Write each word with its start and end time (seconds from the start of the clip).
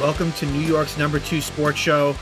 Welcome 0.00 0.32
to 0.32 0.46
New 0.46 0.66
York's 0.66 0.98
number 0.98 1.20
two 1.20 1.40
sports 1.40 1.78
show. 1.78 2.14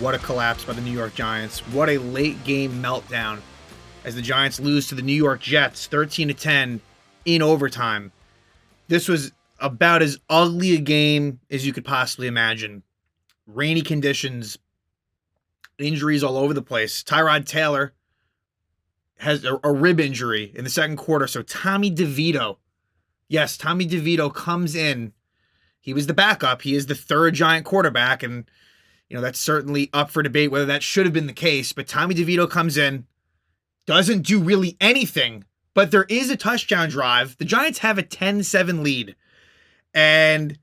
What 0.00 0.14
a 0.14 0.18
collapse 0.18 0.66
by 0.66 0.74
the 0.74 0.82
New 0.82 0.90
York 0.90 1.14
Giants. 1.14 1.60
What 1.68 1.88
a 1.88 1.96
late 1.96 2.44
game 2.44 2.82
meltdown 2.82 3.40
as 4.04 4.14
the 4.14 4.20
Giants 4.20 4.60
lose 4.60 4.86
to 4.88 4.94
the 4.94 5.00
New 5.00 5.14
York 5.14 5.40
Jets 5.40 5.86
13 5.86 6.28
to 6.28 6.34
10 6.34 6.82
in 7.24 7.40
overtime. 7.40 8.12
This 8.88 9.08
was 9.08 9.32
about 9.60 10.02
as 10.02 10.18
ugly 10.28 10.74
a 10.74 10.78
game 10.78 11.40
as 11.50 11.64
you 11.64 11.72
could 11.72 11.86
possibly 11.86 12.26
imagine. 12.26 12.82
Rainy 13.46 13.80
conditions, 13.80 14.58
injuries 15.78 16.22
all 16.22 16.36
over 16.36 16.52
the 16.52 16.60
place. 16.60 17.02
Tyrod 17.02 17.46
Taylor 17.46 17.94
has 19.16 19.42
a, 19.46 19.58
a 19.64 19.72
rib 19.72 20.00
injury 20.00 20.52
in 20.54 20.64
the 20.64 20.70
second 20.70 20.96
quarter, 20.96 21.26
so 21.26 21.40
Tommy 21.40 21.90
DeVito, 21.90 22.58
yes, 23.26 23.56
Tommy 23.56 23.86
DeVito 23.86 24.32
comes 24.32 24.74
in 24.74 25.14
he 25.80 25.94
was 25.94 26.06
the 26.06 26.14
backup. 26.14 26.62
He 26.62 26.74
is 26.74 26.86
the 26.86 26.94
third 26.94 27.34
giant 27.34 27.64
quarterback, 27.64 28.22
and 28.22 28.44
you 29.08 29.16
know 29.16 29.22
that's 29.22 29.40
certainly 29.40 29.90
up 29.92 30.10
for 30.10 30.22
debate 30.22 30.50
whether 30.50 30.66
that 30.66 30.82
should 30.82 31.06
have 31.06 31.12
been 31.12 31.26
the 31.26 31.32
case. 31.32 31.72
But 31.72 31.88
Tommy 31.88 32.14
DeVito 32.14 32.48
comes 32.48 32.76
in, 32.76 33.06
doesn't 33.86 34.22
do 34.22 34.40
really 34.40 34.76
anything, 34.80 35.44
but 35.74 35.90
there 35.90 36.06
is 36.08 36.30
a 36.30 36.36
touchdown 36.36 36.90
drive. 36.90 37.36
The 37.38 37.44
Giants 37.44 37.80
have 37.80 37.98
a 37.98 38.02
10-7 38.02 38.82
lead, 38.82 39.16
and 39.94 40.58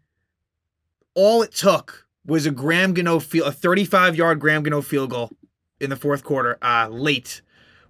all 1.15 1.41
it 1.41 1.51
took 1.51 2.05
was 2.25 2.45
a 2.45 2.51
Graham 2.51 2.93
Gano 2.93 3.19
field, 3.19 3.47
a 3.47 3.51
35-yard 3.51 4.39
Graham 4.39 4.63
Gano 4.63 4.81
field 4.81 5.09
goal 5.09 5.31
in 5.79 5.89
the 5.89 5.95
fourth 5.95 6.23
quarter, 6.23 6.57
uh, 6.61 6.87
late, 6.89 7.41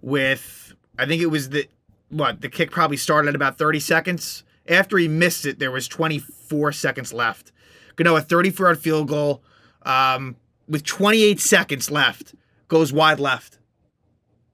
with 0.02 0.73
I 0.98 1.05
think 1.05 1.21
it 1.21 1.27
was 1.27 1.49
the 1.49 1.68
what 2.09 2.40
the 2.40 2.49
kick 2.49 2.71
probably 2.71 2.98
started 2.98 3.30
at 3.30 3.35
about 3.35 3.57
30 3.57 3.82
seconds 3.82 4.44
after 4.67 4.98
he 4.98 5.07
missed 5.07 5.45
it, 5.45 5.59
there 5.59 5.71
was 5.71 5.88
24 5.88 6.71
seconds 6.71 7.13
left. 7.13 7.52
Gano, 7.95 8.16
a 8.16 8.21
34 8.21 8.66
yard 8.66 8.80
field 8.80 9.07
goal 9.07 9.43
um, 9.84 10.35
with 10.67 10.84
28 10.84 11.40
seconds 11.40 11.90
left, 11.90 12.35
goes 12.68 12.93
wide 12.93 13.20
left. 13.20 13.60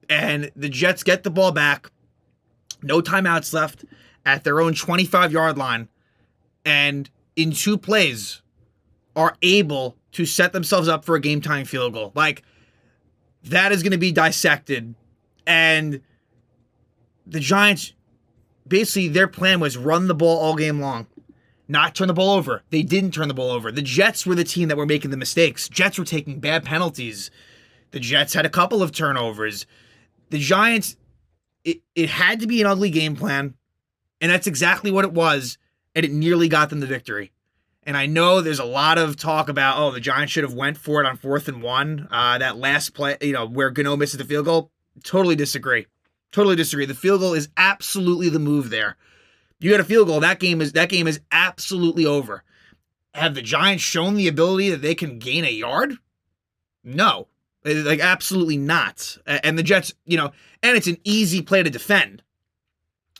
And 0.08 0.50
the 0.54 0.68
Jets 0.68 1.02
get 1.02 1.22
the 1.22 1.30
ball 1.30 1.52
back. 1.52 1.90
No 2.82 3.00
timeouts 3.00 3.52
left 3.52 3.84
at 4.26 4.44
their 4.44 4.60
own 4.60 4.74
25 4.74 5.32
yard 5.32 5.58
line. 5.58 5.88
And 6.64 7.10
in 7.36 7.52
two 7.52 7.76
plays, 7.76 8.42
are 9.16 9.36
able 9.42 9.96
to 10.12 10.26
set 10.26 10.52
themselves 10.52 10.88
up 10.88 11.04
for 11.04 11.14
a 11.14 11.20
game 11.20 11.40
time 11.40 11.64
field 11.64 11.92
goal. 11.92 12.12
Like, 12.14 12.42
that 13.44 13.72
is 13.72 13.82
going 13.82 13.92
to 13.92 13.98
be 13.98 14.12
dissected. 14.12 14.94
And 15.46 16.00
the 17.26 17.40
Giants 17.40 17.92
basically 18.66 19.08
their 19.08 19.28
plan 19.28 19.60
was 19.60 19.76
run 19.76 20.08
the 20.08 20.14
ball 20.14 20.38
all 20.38 20.56
game 20.56 20.80
long, 20.80 21.06
not 21.68 21.94
turn 21.94 22.08
the 22.08 22.14
ball 22.14 22.30
over. 22.30 22.62
They 22.70 22.82
didn't 22.82 23.12
turn 23.12 23.28
the 23.28 23.34
ball 23.34 23.50
over. 23.50 23.70
The 23.70 23.82
Jets 23.82 24.26
were 24.26 24.34
the 24.34 24.44
team 24.44 24.68
that 24.68 24.76
were 24.76 24.86
making 24.86 25.10
the 25.10 25.16
mistakes. 25.16 25.68
Jets 25.68 25.98
were 25.98 26.04
taking 26.04 26.40
bad 26.40 26.64
penalties. 26.64 27.30
The 27.90 28.00
Jets 28.00 28.34
had 28.34 28.46
a 28.46 28.50
couple 28.50 28.82
of 28.82 28.92
turnovers. 28.92 29.66
The 30.30 30.38
Giants, 30.38 30.96
it, 31.64 31.82
it 31.94 32.10
had 32.10 32.40
to 32.40 32.46
be 32.46 32.60
an 32.60 32.66
ugly 32.66 32.90
game 32.90 33.16
plan, 33.16 33.54
and 34.20 34.30
that's 34.32 34.46
exactly 34.46 34.90
what 34.90 35.04
it 35.04 35.12
was, 35.12 35.58
and 35.94 36.04
it 36.04 36.12
nearly 36.12 36.48
got 36.48 36.70
them 36.70 36.80
the 36.80 36.86
victory. 36.86 37.32
And 37.86 37.96
I 37.96 38.06
know 38.06 38.40
there's 38.40 38.58
a 38.58 38.64
lot 38.64 38.96
of 38.96 39.16
talk 39.16 39.48
about, 39.48 39.78
oh, 39.78 39.90
the 39.90 40.00
Giants 40.00 40.32
should 40.32 40.44
have 40.44 40.54
went 40.54 40.78
for 40.78 41.02
it 41.02 41.06
on 41.06 41.18
fourth 41.18 41.48
and 41.48 41.62
one. 41.62 42.08
Uh, 42.10 42.38
that 42.38 42.56
last 42.56 42.94
play, 42.94 43.18
you 43.20 43.34
know, 43.34 43.46
where 43.46 43.70
Gano 43.70 43.96
misses 43.96 44.16
the 44.16 44.24
field 44.24 44.46
goal. 44.46 44.70
Totally 45.02 45.36
disagree. 45.36 45.86
Totally 46.34 46.56
disagree. 46.56 46.84
The 46.84 46.94
field 46.94 47.20
goal 47.20 47.32
is 47.32 47.48
absolutely 47.56 48.28
the 48.28 48.40
move 48.40 48.68
there. 48.68 48.96
You 49.60 49.70
got 49.70 49.78
a 49.78 49.84
field 49.84 50.08
goal. 50.08 50.18
That 50.18 50.40
game 50.40 50.60
is 50.60 50.72
that 50.72 50.88
game 50.88 51.06
is 51.06 51.20
absolutely 51.30 52.04
over. 52.04 52.42
Have 53.14 53.36
the 53.36 53.40
Giants 53.40 53.84
shown 53.84 54.16
the 54.16 54.26
ability 54.26 54.70
that 54.70 54.82
they 54.82 54.96
can 54.96 55.20
gain 55.20 55.44
a 55.44 55.50
yard? 55.50 55.94
No. 56.82 57.28
Eh, 57.64 57.82
like 57.84 58.00
absolutely 58.00 58.56
not. 58.56 59.16
And 59.26 59.56
the 59.56 59.62
Jets, 59.62 59.94
you 60.06 60.16
know, 60.16 60.32
and 60.60 60.76
it's 60.76 60.88
an 60.88 60.96
easy 61.04 61.40
play 61.40 61.62
to 61.62 61.70
defend. 61.70 62.20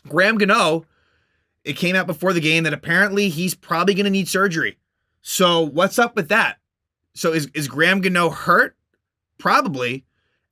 Graham 0.09 0.37
Gano, 0.37 0.85
it 1.63 1.77
came 1.77 1.95
out 1.95 2.07
before 2.07 2.33
the 2.33 2.41
game 2.41 2.65
that 2.65 2.73
apparently 2.73 3.29
he's 3.29 3.55
probably 3.55 3.93
going 3.93 4.03
to 4.03 4.09
need 4.09 4.27
surgery. 4.27 4.77
So 5.21 5.61
what's 5.61 5.97
up 5.97 6.17
with 6.17 6.27
that? 6.27 6.57
So 7.13 7.31
is 7.31 7.47
is 7.53 7.69
Graham 7.69 8.01
Gano 8.01 8.29
hurt? 8.29 8.75
Probably. 9.37 10.03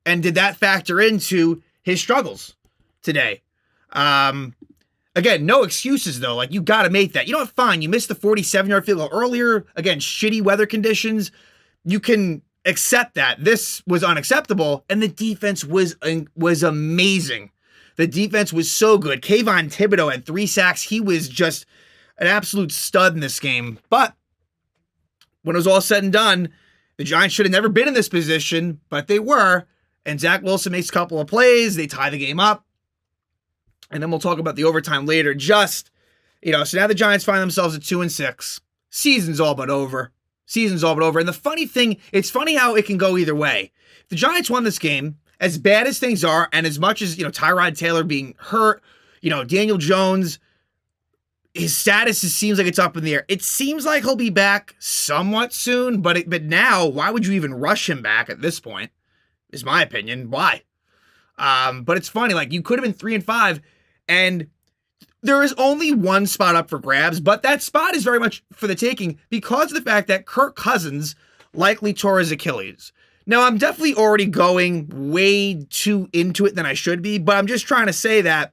And 0.06 0.22
did 0.22 0.36
that 0.36 0.56
factor 0.56 0.98
into 0.98 1.62
his 1.82 2.00
struggles 2.00 2.56
today. 3.04 3.42
Um, 3.92 4.54
again, 5.14 5.46
no 5.46 5.62
excuses 5.62 6.20
though. 6.20 6.34
Like 6.34 6.52
you 6.52 6.60
got 6.62 6.82
to 6.82 6.90
make 6.90 7.12
that. 7.12 7.26
You 7.26 7.32
know 7.32 7.40
what? 7.40 7.50
Fine. 7.50 7.82
You 7.82 7.88
missed 7.88 8.08
the 8.08 8.14
47 8.14 8.70
yard 8.70 8.86
field 8.86 8.98
goal 8.98 9.08
earlier. 9.12 9.66
Again, 9.76 9.98
shitty 9.98 10.42
weather 10.42 10.66
conditions. 10.66 11.30
You 11.84 12.00
can 12.00 12.42
accept 12.64 13.14
that. 13.14 13.44
This 13.44 13.82
was 13.86 14.02
unacceptable, 14.02 14.84
and 14.88 15.02
the 15.02 15.08
defense 15.08 15.64
was 15.64 15.96
was 16.34 16.62
amazing. 16.62 17.50
The 17.96 18.06
defense 18.06 18.52
was 18.52 18.70
so 18.70 18.98
good. 18.98 19.22
Kayvon 19.22 19.72
Thibodeaux 19.72 20.10
had 20.10 20.26
three 20.26 20.46
sacks. 20.46 20.82
He 20.82 21.00
was 21.00 21.28
just 21.28 21.64
an 22.18 22.26
absolute 22.26 22.72
stud 22.72 23.14
in 23.14 23.20
this 23.20 23.38
game. 23.38 23.78
But 23.88 24.14
when 25.42 25.54
it 25.54 25.58
was 25.58 25.66
all 25.66 25.80
said 25.80 26.02
and 26.02 26.12
done, 26.12 26.48
the 26.96 27.04
Giants 27.04 27.34
should 27.34 27.46
have 27.46 27.52
never 27.52 27.68
been 27.68 27.86
in 27.86 27.94
this 27.94 28.08
position, 28.08 28.80
but 28.88 29.06
they 29.06 29.18
were. 29.18 29.66
And 30.06 30.20
Zach 30.20 30.42
Wilson 30.42 30.72
makes 30.72 30.88
a 30.88 30.92
couple 30.92 31.20
of 31.20 31.28
plays. 31.28 31.76
They 31.76 31.86
tie 31.86 32.10
the 32.10 32.18
game 32.18 32.40
up. 32.40 32.63
And 33.94 34.02
then 34.02 34.10
we'll 34.10 34.20
talk 34.20 34.38
about 34.38 34.56
the 34.56 34.64
overtime 34.64 35.06
later. 35.06 35.32
Just, 35.32 35.90
you 36.42 36.52
know, 36.52 36.64
so 36.64 36.76
now 36.78 36.86
the 36.86 36.94
Giants 36.94 37.24
find 37.24 37.40
themselves 37.40 37.74
at 37.74 37.82
two 37.82 38.02
and 38.02 38.12
six. 38.12 38.60
Season's 38.90 39.40
all 39.40 39.54
but 39.54 39.70
over. 39.70 40.12
Season's 40.44 40.84
all 40.84 40.94
but 40.94 41.02
over. 41.02 41.18
And 41.18 41.26
the 41.26 41.32
funny 41.32 41.66
thing, 41.66 41.96
it's 42.12 42.30
funny 42.30 42.54
how 42.54 42.74
it 42.74 42.84
can 42.84 42.98
go 42.98 43.16
either 43.16 43.34
way. 43.34 43.72
The 44.10 44.16
Giants 44.16 44.50
won 44.50 44.64
this 44.64 44.78
game, 44.78 45.16
as 45.40 45.56
bad 45.56 45.86
as 45.86 45.98
things 45.98 46.22
are, 46.22 46.50
and 46.52 46.66
as 46.66 46.78
much 46.78 47.00
as, 47.00 47.16
you 47.16 47.24
know, 47.24 47.30
Tyrod 47.30 47.78
Taylor 47.78 48.04
being 48.04 48.34
hurt, 48.38 48.82
you 49.22 49.30
know, 49.30 49.42
Daniel 49.42 49.78
Jones, 49.78 50.38
his 51.54 51.74
status 51.74 52.20
seems 52.20 52.58
like 52.58 52.66
it's 52.66 52.78
up 52.78 52.96
in 52.96 53.04
the 53.04 53.14
air. 53.14 53.24
It 53.28 53.42
seems 53.42 53.86
like 53.86 54.02
he'll 54.02 54.16
be 54.16 54.28
back 54.28 54.74
somewhat 54.78 55.54
soon, 55.54 56.02
but 56.02 56.18
it, 56.18 56.28
but 56.28 56.42
now, 56.42 56.84
why 56.84 57.10
would 57.10 57.24
you 57.24 57.32
even 57.32 57.54
rush 57.54 57.88
him 57.88 58.02
back 58.02 58.28
at 58.28 58.42
this 58.42 58.60
point? 58.60 58.90
is 59.54 59.64
my 59.64 59.82
opinion. 59.82 60.30
Why? 60.30 60.62
Um, 61.38 61.84
but 61.84 61.96
it's 61.96 62.08
funny, 62.08 62.34
like 62.34 62.52
you 62.52 62.62
could 62.62 62.78
have 62.78 62.84
been 62.84 62.92
three 62.92 63.14
and 63.14 63.24
five, 63.24 63.60
and 64.08 64.48
there 65.22 65.42
is 65.42 65.54
only 65.56 65.92
one 65.92 66.26
spot 66.26 66.54
up 66.54 66.68
for 66.68 66.78
grabs, 66.78 67.18
but 67.18 67.42
that 67.42 67.62
spot 67.62 67.94
is 67.94 68.04
very 68.04 68.20
much 68.20 68.44
for 68.52 68.66
the 68.66 68.74
taking 68.74 69.18
because 69.30 69.72
of 69.72 69.82
the 69.82 69.90
fact 69.90 70.08
that 70.08 70.26
Kirk 70.26 70.54
Cousins 70.54 71.16
likely 71.54 71.94
tore 71.94 72.18
his 72.18 72.30
Achilles. 72.30 72.92
Now, 73.26 73.42
I'm 73.42 73.56
definitely 73.56 73.94
already 73.94 74.26
going 74.26 75.12
way 75.12 75.64
too 75.70 76.10
into 76.12 76.44
it 76.44 76.54
than 76.54 76.66
I 76.66 76.74
should 76.74 77.00
be, 77.00 77.18
but 77.18 77.36
I'm 77.36 77.46
just 77.46 77.66
trying 77.66 77.86
to 77.86 77.92
say 77.92 78.20
that 78.20 78.52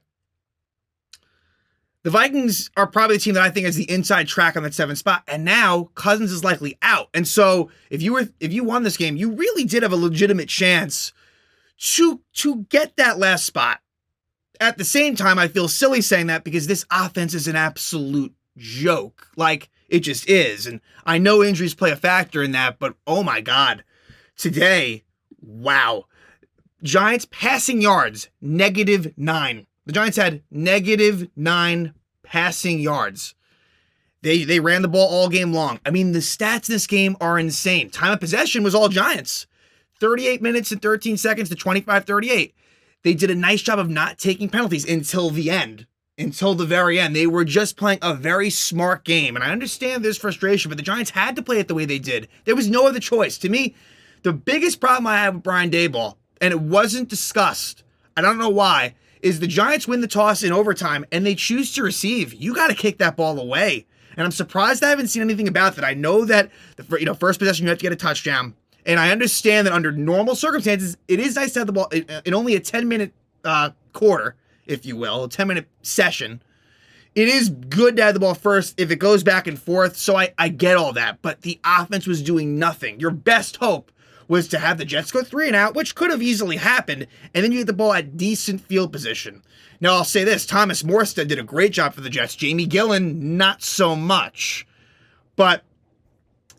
the 2.04 2.10
Vikings 2.10 2.70
are 2.76 2.86
probably 2.86 3.16
the 3.16 3.22
team 3.22 3.34
that 3.34 3.42
I 3.42 3.50
think 3.50 3.66
is 3.66 3.76
the 3.76 3.90
inside 3.90 4.26
track 4.26 4.56
on 4.56 4.62
that 4.62 4.74
seventh 4.74 4.98
spot, 4.98 5.22
and 5.28 5.44
now 5.44 5.90
Cousins 5.94 6.32
is 6.32 6.42
likely 6.42 6.78
out. 6.82 7.08
And 7.14 7.28
so, 7.28 7.70
if 7.90 8.02
you 8.02 8.14
were 8.14 8.28
if 8.40 8.52
you 8.52 8.64
won 8.64 8.82
this 8.82 8.96
game, 8.96 9.16
you 9.16 9.32
really 9.32 9.64
did 9.64 9.82
have 9.82 9.92
a 9.92 9.96
legitimate 9.96 10.48
chance 10.48 11.12
to 11.78 12.20
to 12.34 12.64
get 12.70 12.96
that 12.96 13.18
last 13.18 13.44
spot. 13.44 13.80
At 14.62 14.78
the 14.78 14.84
same 14.84 15.16
time, 15.16 15.40
I 15.40 15.48
feel 15.48 15.66
silly 15.66 16.00
saying 16.00 16.28
that 16.28 16.44
because 16.44 16.68
this 16.68 16.86
offense 16.88 17.34
is 17.34 17.48
an 17.48 17.56
absolute 17.56 18.32
joke. 18.56 19.26
Like 19.36 19.68
it 19.88 20.00
just 20.00 20.28
is, 20.28 20.68
and 20.68 20.80
I 21.04 21.18
know 21.18 21.42
injuries 21.42 21.74
play 21.74 21.90
a 21.90 21.96
factor 21.96 22.44
in 22.44 22.52
that, 22.52 22.78
but 22.78 22.94
oh 23.04 23.24
my 23.24 23.40
god, 23.40 23.82
today, 24.36 25.02
wow, 25.40 26.04
Giants 26.80 27.26
passing 27.28 27.82
yards 27.82 28.30
negative 28.40 29.12
nine. 29.16 29.66
The 29.84 29.94
Giants 29.94 30.16
had 30.16 30.44
negative 30.48 31.28
nine 31.34 31.94
passing 32.22 32.78
yards. 32.78 33.34
They 34.22 34.44
they 34.44 34.60
ran 34.60 34.82
the 34.82 34.88
ball 34.88 35.08
all 35.08 35.28
game 35.28 35.52
long. 35.52 35.80
I 35.84 35.90
mean, 35.90 36.12
the 36.12 36.20
stats 36.20 36.68
in 36.68 36.74
this 36.74 36.86
game 36.86 37.16
are 37.20 37.36
insane. 37.36 37.90
Time 37.90 38.12
of 38.12 38.20
possession 38.20 38.62
was 38.62 38.76
all 38.76 38.88
Giants. 38.88 39.48
38 39.98 40.40
minutes 40.40 40.70
and 40.70 40.80
13 40.80 41.16
seconds 41.16 41.48
to 41.48 41.56
25-38. 41.56 42.52
They 43.04 43.14
did 43.14 43.30
a 43.30 43.34
nice 43.34 43.62
job 43.62 43.78
of 43.78 43.90
not 43.90 44.18
taking 44.18 44.48
penalties 44.48 44.88
until 44.88 45.30
the 45.30 45.50
end. 45.50 45.86
Until 46.18 46.54
the 46.54 46.66
very 46.66 47.00
end. 47.00 47.16
They 47.16 47.26
were 47.26 47.44
just 47.44 47.76
playing 47.76 47.98
a 48.02 48.14
very 48.14 48.50
smart 48.50 49.04
game. 49.04 49.34
And 49.34 49.44
I 49.44 49.50
understand 49.50 50.04
there's 50.04 50.18
frustration, 50.18 50.68
but 50.68 50.76
the 50.76 50.84
Giants 50.84 51.10
had 51.10 51.34
to 51.36 51.42
play 51.42 51.58
it 51.58 51.68
the 51.68 51.74
way 51.74 51.84
they 51.84 51.98
did. 51.98 52.28
There 52.44 52.54
was 52.54 52.68
no 52.68 52.86
other 52.86 53.00
choice. 53.00 53.38
To 53.38 53.48
me, 53.48 53.74
the 54.22 54.32
biggest 54.32 54.80
problem 54.80 55.06
I 55.06 55.18
have 55.18 55.34
with 55.34 55.42
Brian 55.42 55.70
Daboll, 55.70 56.16
and 56.40 56.52
it 56.52 56.60
wasn't 56.60 57.08
discussed, 57.08 57.82
I 58.16 58.20
don't 58.20 58.38
know 58.38 58.50
why, 58.50 58.94
is 59.22 59.40
the 59.40 59.46
Giants 59.46 59.88
win 59.88 60.00
the 60.00 60.08
toss 60.08 60.42
in 60.42 60.52
overtime 60.52 61.04
and 61.10 61.24
they 61.24 61.34
choose 61.34 61.72
to 61.74 61.82
receive. 61.82 62.34
You 62.34 62.54
got 62.54 62.68
to 62.68 62.74
kick 62.74 62.98
that 62.98 63.16
ball 63.16 63.38
away. 63.38 63.86
And 64.16 64.24
I'm 64.24 64.32
surprised 64.32 64.84
I 64.84 64.90
haven't 64.90 65.08
seen 65.08 65.22
anything 65.22 65.48
about 65.48 65.76
that. 65.76 65.84
I 65.84 65.94
know 65.94 66.24
that 66.26 66.50
the 66.76 66.98
you 66.98 67.06
know 67.06 67.14
first 67.14 67.38
possession 67.38 67.64
you 67.64 67.70
have 67.70 67.78
to 67.78 67.82
get 67.82 67.92
a 67.92 67.96
touchdown, 67.96 68.54
and 68.86 68.98
I 68.98 69.10
understand 69.10 69.66
that 69.66 69.72
under 69.72 69.92
normal 69.92 70.34
circumstances 70.34 70.96
it 71.08 71.20
is 71.20 71.36
nice 71.36 71.52
to 71.54 71.60
have 71.60 71.66
the 71.66 71.72
ball 71.72 71.88
in, 71.88 72.34
only 72.34 72.54
a 72.54 72.60
10 72.60 72.88
minute 72.88 73.12
uh, 73.44 73.70
quarter, 73.92 74.36
if 74.66 74.86
you 74.86 74.96
will, 74.96 75.24
a 75.24 75.28
10 75.28 75.48
minute 75.48 75.68
session. 75.82 76.42
it 77.14 77.28
is 77.28 77.50
good 77.50 77.96
to 77.96 78.02
have 78.02 78.14
the 78.14 78.20
ball 78.20 78.34
first 78.34 78.78
if 78.78 78.90
it 78.90 78.96
goes 78.96 79.22
back 79.22 79.46
and 79.46 79.60
forth. 79.60 79.96
So 79.96 80.16
I, 80.16 80.32
I 80.38 80.48
get 80.48 80.76
all 80.76 80.92
that. 80.94 81.22
But 81.22 81.42
the 81.42 81.60
offense 81.64 82.06
was 82.06 82.22
doing 82.22 82.58
nothing. 82.58 83.00
Your 83.00 83.10
best 83.10 83.56
hope 83.56 83.92
was 84.28 84.48
to 84.48 84.58
have 84.58 84.78
the 84.78 84.84
Jets 84.84 85.12
go 85.12 85.22
three 85.22 85.46
and 85.46 85.56
out, 85.56 85.74
which 85.74 85.94
could 85.94 86.10
have 86.10 86.22
easily 86.22 86.56
happened. 86.56 87.06
And 87.34 87.44
then 87.44 87.52
you 87.52 87.58
get 87.58 87.66
the 87.66 87.72
ball 87.72 87.92
at 87.92 88.16
decent 88.16 88.62
field 88.62 88.90
position. 88.90 89.42
Now, 89.80 89.94
I'll 89.94 90.04
say 90.04 90.24
this 90.24 90.46
Thomas 90.46 90.82
Morstead 90.82 91.28
did 91.28 91.38
a 91.38 91.44
great 91.44 91.72
job 91.72 91.92
for 91.92 92.00
the 92.00 92.08
Jets. 92.08 92.36
Jamie 92.36 92.66
Gillan, 92.66 93.16
not 93.16 93.62
so 93.62 93.94
much. 93.94 94.66
But 95.36 95.64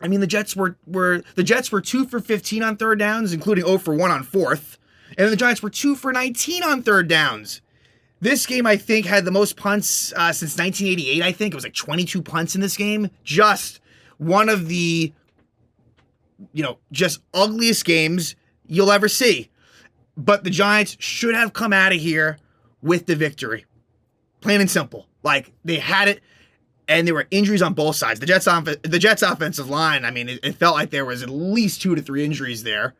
I 0.00 0.08
mean, 0.08 0.20
the 0.20 0.26
Jets 0.26 0.56
were 0.56 0.76
were 0.86 1.22
the 1.34 1.42
Jets 1.42 1.72
were 1.72 1.80
two 1.80 2.06
for 2.06 2.20
15 2.20 2.62
on 2.62 2.76
third 2.76 2.98
downs, 2.98 3.32
including 3.32 3.64
0 3.64 3.78
for 3.78 3.94
1 3.94 4.10
on 4.10 4.22
fourth. 4.22 4.78
And 5.16 5.30
the 5.30 5.36
Giants 5.36 5.62
were 5.62 5.70
two 5.70 5.94
for 5.94 6.12
19 6.12 6.62
on 6.62 6.82
third 6.82 7.08
downs. 7.08 7.60
This 8.20 8.46
game, 8.46 8.66
I 8.66 8.76
think, 8.76 9.06
had 9.06 9.24
the 9.24 9.30
most 9.30 9.56
punts 9.56 10.12
uh, 10.14 10.32
since 10.32 10.56
1988. 10.56 11.22
I 11.22 11.32
think 11.32 11.52
it 11.52 11.56
was 11.56 11.64
like 11.64 11.74
22 11.74 12.22
punts 12.22 12.54
in 12.54 12.60
this 12.60 12.76
game. 12.76 13.10
Just 13.22 13.80
one 14.18 14.48
of 14.48 14.68
the, 14.68 15.12
you 16.52 16.62
know, 16.62 16.78
just 16.90 17.20
ugliest 17.34 17.84
games 17.84 18.34
you'll 18.66 18.90
ever 18.90 19.08
see. 19.08 19.50
But 20.16 20.44
the 20.44 20.50
Giants 20.50 20.96
should 21.00 21.34
have 21.34 21.52
come 21.52 21.72
out 21.72 21.92
of 21.92 22.00
here 22.00 22.38
with 22.82 23.06
the 23.06 23.16
victory. 23.16 23.66
Plain 24.40 24.60
and 24.60 24.70
simple. 24.70 25.06
Like 25.22 25.52
they 25.64 25.76
had 25.76 26.08
it, 26.08 26.22
and 26.88 27.06
there 27.06 27.14
were 27.14 27.26
injuries 27.30 27.62
on 27.62 27.74
both 27.74 27.96
sides. 27.96 28.20
The 28.20 28.26
Jets 28.26 28.46
off- 28.46 28.64
the 28.64 28.98
Jets 28.98 29.22
offensive 29.22 29.70
line. 29.70 30.04
I 30.04 30.10
mean, 30.10 30.28
it, 30.28 30.40
it 30.42 30.54
felt 30.56 30.74
like 30.74 30.90
there 30.90 31.04
was 31.04 31.22
at 31.22 31.30
least 31.30 31.82
two 31.82 31.94
to 31.94 32.02
three 32.02 32.24
injuries 32.24 32.62
there, 32.62 32.94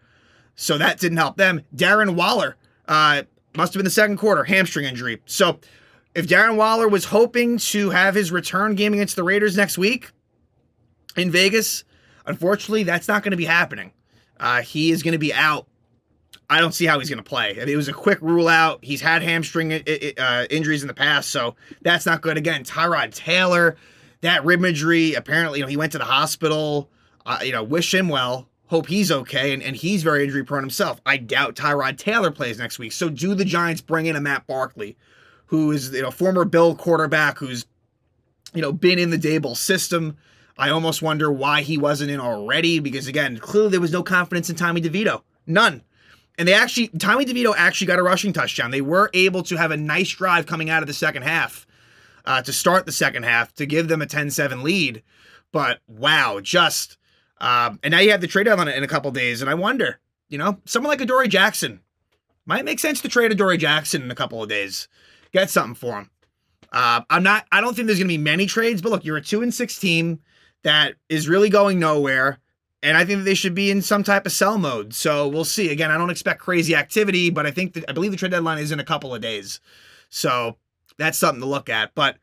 so 0.57 0.79
that 0.79 0.99
didn't 0.99 1.19
help 1.19 1.37
them. 1.37 1.63
Darren 1.75 2.15
Waller 2.15 2.57
uh, 2.89 3.23
must 3.57 3.75
have 3.75 3.79
been 3.79 3.85
the 3.85 3.91
second 3.91 4.17
quarter 4.17 4.45
hamstring 4.45 4.87
injury. 4.87 5.21
So 5.27 5.61
if 6.15 6.27
Darren 6.27 6.57
Waller 6.57 6.89
was 6.89 7.07
hoping 7.07 7.59
to 7.59 7.91
have 7.91 8.15
his 8.15 8.31
return 8.31 8.75
game 8.75 8.93
against 8.95 9.17
the 9.17 9.23
Raiders 9.25 9.57
next 9.57 9.79
week 9.79 10.11
in 11.17 11.31
Vegas, 11.31 11.85
unfortunately, 12.27 12.85
that's 12.85 13.09
not 13.09 13.23
going 13.23 13.33
to 13.33 13.37
be 13.37 13.45
happening. 13.45 13.93
Uh, 14.39 14.63
he 14.63 14.91
is 14.91 15.03
going 15.03 15.13
to 15.13 15.19
be 15.19 15.33
out. 15.33 15.67
I 16.55 16.61
don't 16.61 16.73
see 16.73 16.87
how 16.87 16.99
he's 16.99 17.09
going 17.09 17.23
to 17.23 17.29
play. 17.29 17.57
It 17.57 17.77
was 17.77 17.89
a 17.89 17.93
quick 17.93 18.21
rule 18.21 18.49
out. 18.49 18.79
He's 18.83 19.01
had 19.01 19.23
hamstring 19.23 19.73
uh, 19.73 20.47
injuries 20.51 20.83
in 20.83 20.89
the 20.89 20.95
past, 20.95 21.31
so 21.31 21.57
that's 21.83 22.07
not 22.07 22.21
good. 22.21 22.37
Again, 22.37 22.65
Tyrod 22.65 23.15
Taylor, 23.15 23.77
that 24.21 24.45
rib 24.45 24.65
injury. 24.65 25.15
Apparently, 25.15 25.59
you 25.59 25.65
know, 25.65 25.69
he 25.69 25.77
went 25.77 25.93
to 25.93 25.99
the 25.99 26.05
hospital. 26.05 26.91
Uh, 27.27 27.39
you 27.43 27.53
know, 27.53 27.63
wish 27.63 27.93
him 27.93 28.09
well 28.09 28.49
hope 28.67 28.87
he's 28.87 29.13
okay, 29.13 29.53
and, 29.53 29.63
and 29.63 29.77
he's 29.77 30.03
very 30.03 30.25
injury 30.25 30.45
prone 30.45 30.63
himself. 30.63 31.01
I 31.05 31.17
doubt 31.17 31.55
Tyrod 31.55 31.99
Taylor 31.99 32.31
plays 32.31 32.59
next 32.59 32.79
week. 32.79 32.93
So 32.93 33.09
do 33.09 33.35
the 33.35 33.45
Giants 33.45 33.81
bring 33.81 34.07
in 34.07 34.17
a 34.17 34.21
Matt 34.21 34.47
Barkley, 34.47 34.97
who 35.47 35.71
is 35.71 35.93
you 35.93 36.03
know 36.03 36.11
former 36.11 36.45
Bill 36.45 36.75
quarterback, 36.75 37.39
who's 37.39 37.67
you 38.53 38.63
know 38.63 38.73
been 38.73 38.99
in 38.99 39.11
the 39.11 39.19
Daboll 39.19 39.57
system. 39.57 40.17
I 40.57 40.71
almost 40.71 41.03
wonder 41.03 41.33
why 41.33 41.63
he 41.63 41.79
wasn't 41.79 42.11
in 42.11 42.21
already, 42.21 42.79
because 42.79 43.07
again, 43.09 43.39
clearly 43.39 43.71
there 43.71 43.81
was 43.81 43.93
no 43.93 44.03
confidence 44.03 44.49
in 44.49 44.57
Tommy 44.57 44.81
DeVito. 44.81 45.23
None. 45.47 45.83
And 46.37 46.49
they 46.49 46.55
actually, 46.55 46.89
Tommy 46.89 47.25
DeVito 47.25 47.55
actually 47.57 47.87
got 47.87 47.99
a 47.99 48.03
rushing 48.03 48.33
touchdown. 48.33 48.71
They 48.71 48.81
were 48.81 49.11
able 49.15 49.43
to 49.45 49.57
have 49.57 49.71
a 49.71 49.77
nice 49.77 50.11
drive 50.11 50.47
coming 50.47 50.69
out 50.69 50.83
of 50.83 50.89
the 50.89 50.95
second 50.95 51.23
half 51.23 51.67
uh, 52.25 52.43
to 52.43 52.53
start 52.53 52.87
the 52.87 52.93
second 52.93 53.23
half 53.23 53.55
to 53.55 53.67
give 53.67 53.89
them 53.89 54.03
a 54.03 54.07
10 54.07 54.31
7 54.31 54.63
lead. 54.63 55.03
But 55.53 55.79
wow, 55.87 56.41
just 56.41 56.97
um, 57.39 57.79
and 57.83 57.93
now 57.93 58.01
you 58.01 58.11
have 58.11 58.21
the 58.21 58.27
trade 58.27 58.45
deadline 58.45 58.69
in 58.69 58.83
a 58.83 58.89
couple 58.89 59.11
days, 59.11 59.41
and 59.41 59.51
I 59.51 59.55
wonder, 59.55 60.01
you 60.29 60.39
know, 60.39 60.59
someone 60.65 60.91
like 60.91 61.01
Adoree 61.01 61.29
Jackson 61.29 61.81
might 62.47 62.65
make 62.65 62.79
sense 62.79 63.01
to 63.03 63.09
trade 63.09 63.33
Adoree 63.33 63.59
Jackson 63.59 64.03
in 64.03 64.11
a 64.11 64.15
couple 64.15 64.43
of 64.43 64.49
days, 64.49 64.89
get 65.33 65.51
something 65.51 65.75
for 65.75 65.99
him. 65.99 66.11
Uh, 66.73 67.03
I'm 67.11 67.23
not. 67.23 67.47
I 67.53 67.61
don't 67.61 67.75
think 67.75 67.87
there's 67.87 67.99
going 67.99 68.09
to 68.09 68.15
be 68.15 68.19
many 68.19 68.47
trades, 68.47 68.83
but 68.83 68.91
look, 68.91 69.05
you're 69.05 69.17
a 69.17 69.23
two 69.23 69.43
and 69.43 69.53
six 69.53 69.79
team 69.79 70.21
that 70.63 70.95
is 71.09 71.29
really 71.29 71.51
going 71.51 71.79
nowhere, 71.79 72.41
and 72.85 72.99
I 72.99 73.05
think 73.05 73.25
they 73.25 73.35
should 73.35 73.55
be 73.55 73.71
in 73.71 73.81
some 73.81 74.05
type 74.05 74.27
of 74.27 74.33
sell 74.33 74.59
mode. 74.59 74.93
So 74.95 75.27
we'll 75.27 75.47
see. 75.47 75.71
Again, 75.71 75.91
I 75.91 75.97
don't 75.97 76.11
expect 76.11 76.41
crazy 76.41 76.77
activity, 76.77 77.31
but 77.31 77.47
I 77.47 77.51
think 77.51 77.73
that 77.73 77.85
I 77.89 77.93
believe 77.93 78.11
the 78.11 78.19
trade 78.19 78.31
deadline 78.31 78.59
is 78.59 78.71
in 78.71 78.79
a 78.79 78.85
couple 78.85 79.15
of 79.15 79.23
days, 79.23 79.59
so 80.11 80.57
that's 80.99 81.19
something 81.19 81.41
to 81.41 81.47
look 81.47 81.71
at. 81.71 81.95
But 81.95 82.19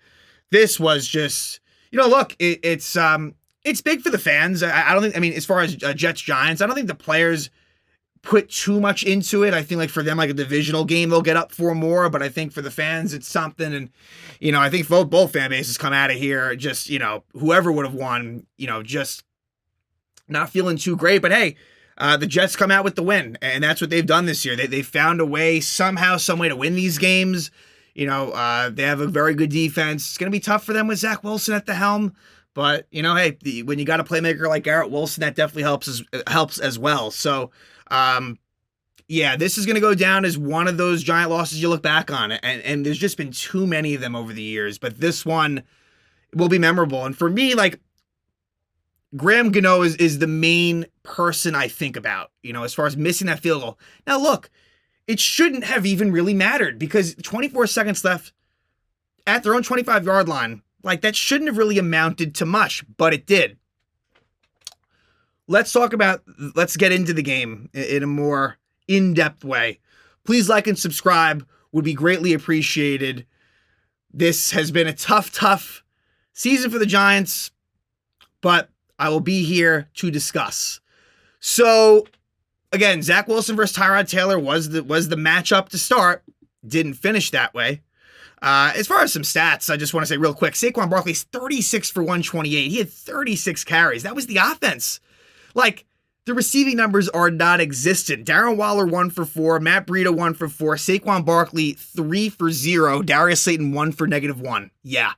this 0.51 0.79
was 0.79 1.07
just, 1.07 1.59
you 1.91 1.97
know, 1.97 2.07
look, 2.07 2.35
it, 2.37 2.59
it's 2.63 2.95
um, 2.95 3.33
it's 3.65 3.81
big 3.81 4.01
for 4.01 4.11
the 4.11 4.19
fans. 4.19 4.61
I, 4.61 4.89
I 4.89 4.93
don't 4.93 5.01
think. 5.01 5.17
I 5.17 5.19
mean, 5.19 5.33
as 5.33 5.45
far 5.45 5.61
as 5.61 5.83
uh, 5.83 5.93
Jets 5.93 6.21
Giants, 6.21 6.61
I 6.61 6.67
don't 6.67 6.75
think 6.75 6.87
the 6.87 6.95
players 6.95 7.49
put 8.21 8.49
too 8.49 8.79
much 8.79 9.03
into 9.03 9.43
it. 9.43 9.55
I 9.55 9.63
think 9.63 9.79
like 9.79 9.89
for 9.89 10.03
them, 10.03 10.17
like 10.17 10.29
a 10.29 10.33
divisional 10.35 10.85
game, 10.85 11.09
they'll 11.09 11.23
get 11.23 11.37
up 11.37 11.51
for 11.51 11.73
more. 11.73 12.07
But 12.09 12.21
I 12.21 12.29
think 12.29 12.51
for 12.51 12.61
the 12.61 12.69
fans, 12.69 13.15
it's 13.15 13.27
something. 13.27 13.73
And 13.73 13.89
you 14.39 14.51
know, 14.51 14.61
I 14.61 14.69
think 14.69 14.87
both 14.87 15.09
both 15.09 15.33
fan 15.33 15.49
bases 15.49 15.79
come 15.79 15.93
out 15.93 16.11
of 16.11 16.17
here 16.17 16.55
just 16.55 16.87
you 16.87 16.99
know 16.99 17.23
whoever 17.33 17.71
would 17.71 17.85
have 17.85 17.95
won, 17.95 18.45
you 18.57 18.67
know, 18.67 18.83
just 18.83 19.23
not 20.31 20.49
feeling 20.49 20.77
too 20.77 20.95
great. 20.95 21.21
But 21.21 21.31
hey. 21.31 21.55
Uh, 21.97 22.17
the 22.17 22.25
Jets 22.25 22.55
come 22.55 22.71
out 22.71 22.83
with 22.83 22.95
the 22.95 23.03
win, 23.03 23.37
and 23.43 23.63
that's 23.63 23.79
what 23.79 23.91
they've 23.91 24.07
done 24.07 24.25
this 24.25 24.43
year. 24.43 24.55
They 24.55 24.65
they 24.65 24.81
found 24.81 25.21
a 25.21 25.25
way 25.25 25.59
somehow, 25.59 26.17
some 26.17 26.39
way 26.39 26.49
to 26.49 26.55
win 26.55 26.73
these 26.73 26.97
games. 26.97 27.51
You 27.93 28.07
know, 28.07 28.31
uh, 28.31 28.69
they 28.69 28.83
have 28.83 29.01
a 29.01 29.07
very 29.07 29.35
good 29.35 29.51
defense. 29.51 30.07
It's 30.07 30.17
going 30.17 30.31
to 30.31 30.35
be 30.35 30.39
tough 30.39 30.63
for 30.63 30.73
them 30.73 30.87
with 30.87 30.99
Zach 30.99 31.23
Wilson 31.23 31.53
at 31.53 31.65
the 31.65 31.75
helm. 31.75 32.15
But 32.53 32.87
you 32.91 33.01
know, 33.01 33.15
hey, 33.15 33.37
the, 33.41 33.63
when 33.63 33.79
you 33.79 33.85
got 33.85 33.99
a 33.99 34.03
playmaker 34.03 34.47
like 34.47 34.63
Garrett 34.63 34.91
Wilson, 34.91 35.21
that 35.21 35.35
definitely 35.35 35.63
helps 35.63 35.87
as 35.87 36.03
helps 36.27 36.59
as 36.59 36.77
well. 36.77 37.11
So, 37.11 37.51
um, 37.89 38.37
yeah, 39.07 39.35
this 39.35 39.57
is 39.57 39.65
going 39.65 39.75
to 39.75 39.81
go 39.81 39.93
down 39.93 40.25
as 40.25 40.37
one 40.37 40.67
of 40.67 40.77
those 40.77 41.03
giant 41.03 41.31
losses 41.31 41.61
you 41.61 41.69
look 41.69 41.83
back 41.83 42.11
on, 42.11 42.31
and 42.31 42.61
and 42.61 42.85
there's 42.85 42.97
just 42.97 43.17
been 43.17 43.31
too 43.31 43.65
many 43.65 43.93
of 43.93 44.01
them 44.01 44.15
over 44.15 44.33
the 44.33 44.41
years. 44.41 44.77
But 44.77 44.99
this 44.99 45.25
one 45.25 45.63
will 46.33 46.49
be 46.49 46.59
memorable, 46.59 47.05
and 47.05 47.17
for 47.17 47.29
me, 47.29 47.55
like 47.55 47.79
Graham 49.15 49.51
Gano 49.51 49.81
is 49.81 49.95
is 49.97 50.19
the 50.19 50.27
main 50.27 50.85
person 51.03 51.55
I 51.55 51.67
think 51.67 51.95
about. 51.97 52.31
You 52.43 52.53
know, 52.53 52.63
as 52.63 52.73
far 52.73 52.85
as 52.85 52.95
missing 52.97 53.27
that 53.27 53.39
field 53.39 53.61
goal. 53.61 53.79
Now, 54.07 54.19
look, 54.19 54.49
it 55.07 55.19
shouldn't 55.19 55.65
have 55.65 55.85
even 55.85 56.11
really 56.11 56.33
mattered 56.33 56.79
because 56.79 57.15
24 57.15 57.67
seconds 57.67 58.03
left 58.03 58.33
at 59.27 59.43
their 59.43 59.53
own 59.53 59.63
25 59.63 60.05
yard 60.05 60.27
line 60.27 60.61
like 60.83 61.01
that 61.01 61.15
shouldn't 61.15 61.47
have 61.47 61.57
really 61.57 61.77
amounted 61.77 62.35
to 62.35 62.45
much, 62.45 62.83
but 62.97 63.13
it 63.13 63.25
did. 63.25 63.57
Let's 65.47 65.71
talk 65.71 65.93
about, 65.93 66.23
let's 66.55 66.77
get 66.77 66.91
into 66.91 67.13
the 67.13 67.21
game 67.21 67.69
in 67.73 68.03
a 68.03 68.07
more 68.07 68.57
in 68.87 69.13
depth 69.13 69.43
way. 69.43 69.79
Please 70.23 70.49
like 70.49 70.67
and 70.67 70.77
subscribe, 70.77 71.45
would 71.71 71.85
be 71.85 71.93
greatly 71.93 72.33
appreciated. 72.33 73.25
This 74.13 74.51
has 74.51 74.71
been 74.71 74.87
a 74.87 74.93
tough, 74.93 75.31
tough 75.31 75.83
season 76.33 76.71
for 76.71 76.79
the 76.79 76.85
Giants, 76.85 77.51
but 78.41 78.69
I 79.01 79.09
will 79.09 79.19
be 79.19 79.43
here 79.43 79.89
to 79.95 80.11
discuss. 80.11 80.79
So, 81.39 82.05
again, 82.71 83.01
Zach 83.01 83.27
Wilson 83.27 83.55
versus 83.55 83.75
Tyrod 83.75 84.07
Taylor 84.07 84.37
was 84.37 84.69
the 84.69 84.83
was 84.83 85.09
the 85.09 85.15
matchup 85.15 85.69
to 85.69 85.79
start. 85.79 86.23
Didn't 86.65 86.93
finish 86.93 87.31
that 87.31 87.55
way. 87.55 87.81
Uh, 88.43 88.71
as 88.75 88.85
far 88.87 89.01
as 89.01 89.11
some 89.11 89.23
stats, 89.23 89.71
I 89.71 89.77
just 89.77 89.95
want 89.95 90.05
to 90.05 90.07
say 90.07 90.17
real 90.17 90.35
quick 90.35 90.53
Saquon 90.53 90.89
Barkley's 90.89 91.23
36 91.23 91.89
for 91.89 92.01
128. 92.01 92.69
He 92.69 92.77
had 92.77 92.91
36 92.91 93.63
carries. 93.63 94.03
That 94.03 94.15
was 94.15 94.27
the 94.27 94.37
offense. 94.37 94.99
Like, 95.55 95.85
the 96.25 96.35
receiving 96.35 96.77
numbers 96.77 97.09
are 97.09 97.31
not 97.31 97.59
existent. 97.59 98.27
Darren 98.27 98.55
Waller, 98.55 98.85
one 98.85 99.09
for 99.09 99.25
four. 99.25 99.59
Matt 99.59 99.87
Breida, 99.87 100.15
one 100.15 100.35
for 100.35 100.47
four. 100.47 100.75
Saquon 100.75 101.25
Barkley, 101.25 101.73
three 101.73 102.29
for 102.29 102.51
zero. 102.51 103.01
Darius 103.01 103.41
Slayton, 103.41 103.73
one 103.73 103.91
for 103.91 104.05
negative 104.05 104.39
one. 104.39 104.69
Yeah. 104.83 105.13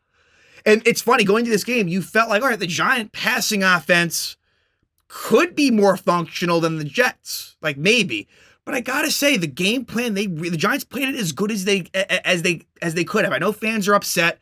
And 0.66 0.82
it's 0.86 1.02
funny, 1.02 1.24
going 1.24 1.46
to 1.46 1.52
this 1.52 1.64
game, 1.64 1.88
you 1.88 2.02
felt 2.02 2.30
like, 2.30 2.42
all 2.42 2.50
right, 2.50 2.60
the 2.60 2.68
Giant 2.68 3.12
passing 3.12 3.64
offense 3.64 4.38
could 5.08 5.56
be 5.56 5.70
more 5.72 5.98
functional 5.98 6.60
than 6.60 6.78
the 6.78 6.84
Jets. 6.84 7.58
Like, 7.62 7.78
maybe. 7.78 8.28
But 8.66 8.76
I 8.76 8.80
gotta 8.80 9.12
say, 9.12 9.36
the 9.36 9.48
game 9.48 9.84
plan 9.84 10.14
they 10.14 10.26
the 10.26 10.58
Giants 10.58 10.86
played 10.86 11.10
it 11.10 11.16
as 11.16 11.34
good 11.34 11.52
as 11.52 11.66
they 11.66 11.86
as 11.94 12.44
they 12.44 12.62
as 12.82 12.94
they 12.94 13.04
could 13.04 13.26
have. 13.26 13.34
I 13.34 13.38
know 13.38 13.52
fans 13.52 13.88
are 13.88 13.94
upset, 13.94 14.40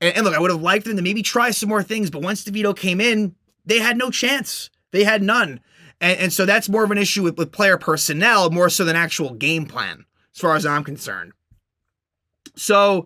and, 0.00 0.16
and 0.16 0.24
look, 0.24 0.34
I 0.34 0.40
would 0.40 0.50
have 0.50 0.62
liked 0.62 0.86
them 0.86 0.96
to 0.96 1.02
maybe 1.02 1.22
try 1.22 1.50
some 1.50 1.68
more 1.68 1.82
things, 1.82 2.10
but 2.10 2.22
once 2.22 2.44
DeVito 2.44 2.74
came 2.74 3.00
in, 3.00 3.34
they 3.66 3.78
had 3.78 3.98
no 3.98 4.10
chance. 4.10 4.70
They 4.90 5.04
had 5.04 5.22
none, 5.22 5.60
and, 6.00 6.18
and 6.18 6.32
so 6.32 6.46
that's 6.46 6.70
more 6.70 6.82
of 6.82 6.90
an 6.90 6.96
issue 6.96 7.22
with, 7.22 7.36
with 7.36 7.52
player 7.52 7.76
personnel 7.76 8.48
more 8.50 8.70
so 8.70 8.86
than 8.86 8.96
actual 8.96 9.34
game 9.34 9.66
plan, 9.66 10.06
as 10.34 10.40
far 10.40 10.56
as 10.56 10.64
I'm 10.64 10.82
concerned. 10.82 11.32
So 12.56 13.04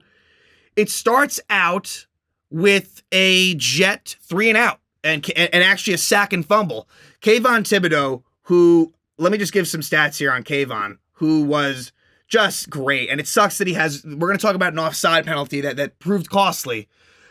it 0.76 0.90
starts 0.90 1.40
out 1.50 2.06
with 2.52 3.02
a 3.10 3.54
jet 3.54 4.16
three 4.20 4.48
and 4.48 4.58
out, 4.58 4.80
and 5.02 5.28
and 5.36 5.64
actually 5.64 5.94
a 5.94 5.98
sack 5.98 6.32
and 6.32 6.46
fumble. 6.46 6.88
Kayvon 7.20 7.62
Thibodeaux, 7.62 8.22
who 8.42 8.92
let 9.18 9.32
me 9.32 9.38
just 9.38 9.52
give 9.52 9.66
some 9.66 9.80
stats 9.80 10.18
here 10.18 10.30
on 10.30 10.44
Kayvon, 10.44 10.98
who 11.14 11.42
was 11.42 11.92
just 12.28 12.70
great. 12.70 13.08
And 13.10 13.20
it 13.20 13.26
sucks 13.26 13.58
that 13.58 13.66
he 13.66 13.74
has. 13.74 14.04
We're 14.04 14.28
going 14.28 14.38
to 14.38 14.42
talk 14.42 14.54
about 14.54 14.72
an 14.72 14.78
offside 14.78 15.24
penalty 15.24 15.60
that 15.62 15.76
that 15.76 15.98
proved 15.98 16.30
costly, 16.30 16.88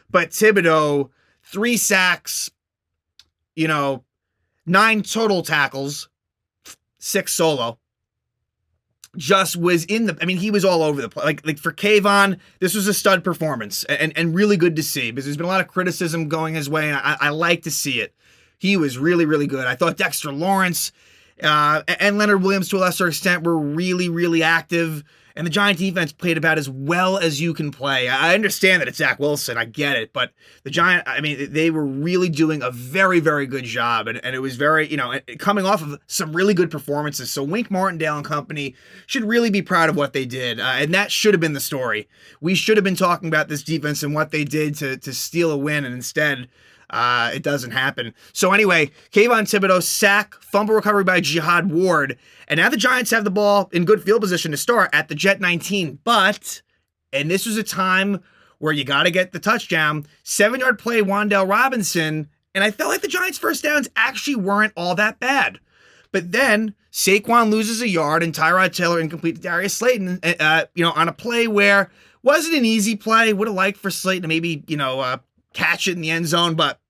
but 0.10 0.32
Thibodeaux 0.32 1.10
three 1.44 1.78
sacks, 1.78 2.50
you 3.56 3.68
know, 3.68 4.04
nine 4.66 5.04
total 5.04 5.44
tackles, 5.44 6.10
six 6.98 7.34
solo. 7.34 7.78
Just 9.18 9.58
was 9.58 9.84
in 9.86 10.06
the 10.06 10.18
I 10.22 10.26
mean, 10.26 10.38
he 10.38 10.52
was 10.52 10.64
all 10.64 10.84
over 10.84 11.02
the 11.02 11.10
place. 11.10 11.26
Like 11.26 11.46
like 11.46 11.58
for 11.58 11.72
Kayvon, 11.72 12.40
this 12.60 12.74
was 12.74 12.88
a 12.88 12.94
stud 12.94 13.24
performance 13.24 13.84
and, 13.86 14.14
and 14.18 14.34
really 14.34 14.58
good 14.58 14.76
to 14.78 14.84
see 14.84 15.12
because 15.12 15.26
there's 15.26 15.38
been 15.38 15.46
a 15.46 15.50
lot 15.50 15.62
of 15.62 15.68
criticism 15.68 16.30
going 16.30 16.56
his 16.56 16.70
way, 16.70 16.90
and 16.90 16.98
I, 16.98 17.18
I 17.20 17.30
like 17.30 17.64
to 17.64 17.72
see 17.72 18.00
it. 18.00 18.14
He 18.58 18.78
was 18.78 18.98
really, 18.98 19.26
really 19.26 19.48
good. 19.48 19.66
I 19.68 19.76
thought 19.76 19.98
Dexter 19.98 20.32
Lawrence 20.32 20.92
uh, 21.42 21.82
and 22.00 22.18
Leonard 22.18 22.44
Williams 22.44 22.70
to 22.70 22.78
a 22.78 22.80
lesser 22.80 23.08
extent 23.08 23.44
were 23.44 23.58
really, 23.58 24.08
really 24.08 24.44
active. 24.44 25.04
And 25.36 25.46
the 25.46 25.52
Giant 25.52 25.80
defense 25.80 26.12
played 26.12 26.38
about 26.38 26.58
as 26.58 26.70
well 26.70 27.18
as 27.18 27.40
you 27.40 27.54
can 27.54 27.72
play. 27.72 28.08
I 28.08 28.34
understand 28.34 28.82
that 28.82 28.88
it's 28.88 28.98
Zach 28.98 29.20
Wilson. 29.20 29.58
I 29.58 29.66
get 29.66 29.98
it. 29.98 30.14
But 30.14 30.32
the 30.64 30.70
Giant, 30.70 31.08
I 31.08 31.22
mean, 31.22 31.52
they 31.52 31.70
were 31.70 31.86
really 31.86 32.30
doing 32.30 32.62
a 32.62 32.72
very, 32.72 33.20
very 33.20 33.46
good 33.46 33.64
job. 33.64 34.08
And, 34.08 34.24
and 34.24 34.36
it 34.36 34.40
was 34.40 34.56
very, 34.56 34.88
you 34.88 34.98
know, 34.98 35.20
coming 35.40 35.66
off 35.66 35.82
of 35.82 36.00
some 36.08 36.36
really 36.36 36.54
good 36.54 36.72
performances. 36.72 37.32
So 37.32 37.44
Wink 37.44 37.72
Martindale 37.72 38.18
and 38.18 38.26
company 38.26 38.76
should 39.06 39.24
really 39.24 39.50
be 39.50 39.62
proud 39.62 39.90
of 39.90 39.96
what 39.96 40.14
they 40.14 40.26
did. 40.26 40.60
Uh, 40.60 40.74
and 40.76 40.94
that 40.94 41.12
should 41.12 41.34
have 41.34 41.42
been 41.42 41.54
the 41.54 41.60
story. 41.60 42.08
We 42.40 42.56
should 42.56 42.78
have 42.78 42.84
been 42.84 42.96
talking 42.96 43.28
about 43.28 43.48
this 43.48 43.64
defense 43.64 44.04
and 44.04 44.14
what 44.14 44.32
they 44.32 44.44
did 44.44 44.76
to, 44.76 44.98
to 44.98 45.14
steal 45.14 45.52
a 45.52 45.58
win. 45.58 45.86
And 45.86 45.94
instead, 45.94 46.50
uh, 46.92 47.32
it 47.34 47.42
doesn't 47.42 47.72
happen. 47.72 48.14
So 48.34 48.52
anyway, 48.52 48.92
Kayvon 49.12 49.44
Thibodeaux 49.44 49.82
sack, 49.82 50.36
fumble 50.36 50.76
recovery 50.76 51.04
by 51.04 51.22
Jihad 51.22 51.72
Ward, 51.72 52.18
and 52.48 52.60
now 52.60 52.70
the 52.70 52.78
Giants 52.78 53.12
have 53.12 53.24
the 53.24 53.32
ball 53.32 53.70
in 53.72 53.86
good 53.86 54.04
field 54.04 54.22
position 54.22 54.52
to 54.52 54.58
start 54.58 54.90
at 54.94 55.08
the 55.08 55.16
Jet 55.16 55.40
19. 55.40 56.00
But, 56.04 56.62
and 57.14 57.32
this 57.32 57.46
was 57.46 57.58
a 57.58 57.64
time 57.64 58.22
where 58.60 58.74
you 58.74 58.84
got 58.84 59.04
to 59.04 59.12
get 59.12 59.32
the 59.32 59.40
touchdown. 59.40 60.06
Seven 60.24 60.60
yard 60.60 60.78
play, 60.78 61.02
Wan'Dale 61.02 61.50
Robinson, 61.50 62.30
and 62.54 62.64
I 62.64 62.72
felt 62.72 62.92
like 62.92 63.02
the 63.02 63.08
Giants' 63.08 63.38
first 63.38 63.64
downs 63.64 63.88
actually 63.96 64.36
weren't 64.36 64.74
all 64.76 64.94
that 64.96 65.20
bad. 65.20 65.60
But 66.12 66.34
then 66.34 66.76
Saquon 66.92 67.52
loses 67.52 67.82
a 67.82 67.88
yard 67.88 68.22
and 68.22 68.34
Tyrod 68.34 68.76
Taylor 68.76 69.00
incomplete 69.00 69.36
to 69.38 69.42
Darius 69.42 69.76
Slayton, 69.76 70.20
uh, 70.24 70.66
you 70.76 70.84
know, 70.84 70.92
on 70.92 71.08
a 71.08 71.14
play 71.14 71.48
where 71.48 71.90
wasn't 72.22 72.58
an 72.58 72.66
easy 72.66 72.98
play. 72.98 73.32
Would 73.32 73.48
have 73.48 73.56
liked 73.56 73.78
for 73.78 73.90
Slayton 73.90 74.24
to 74.24 74.28
maybe, 74.28 74.66
you 74.68 74.76
know, 74.76 75.00
uh, 75.00 75.18
catch 75.54 75.88
it 75.88 75.94
in 75.94 76.02
the 76.02 76.12
end 76.12 76.28
zone, 76.28 76.56
but 76.56 76.81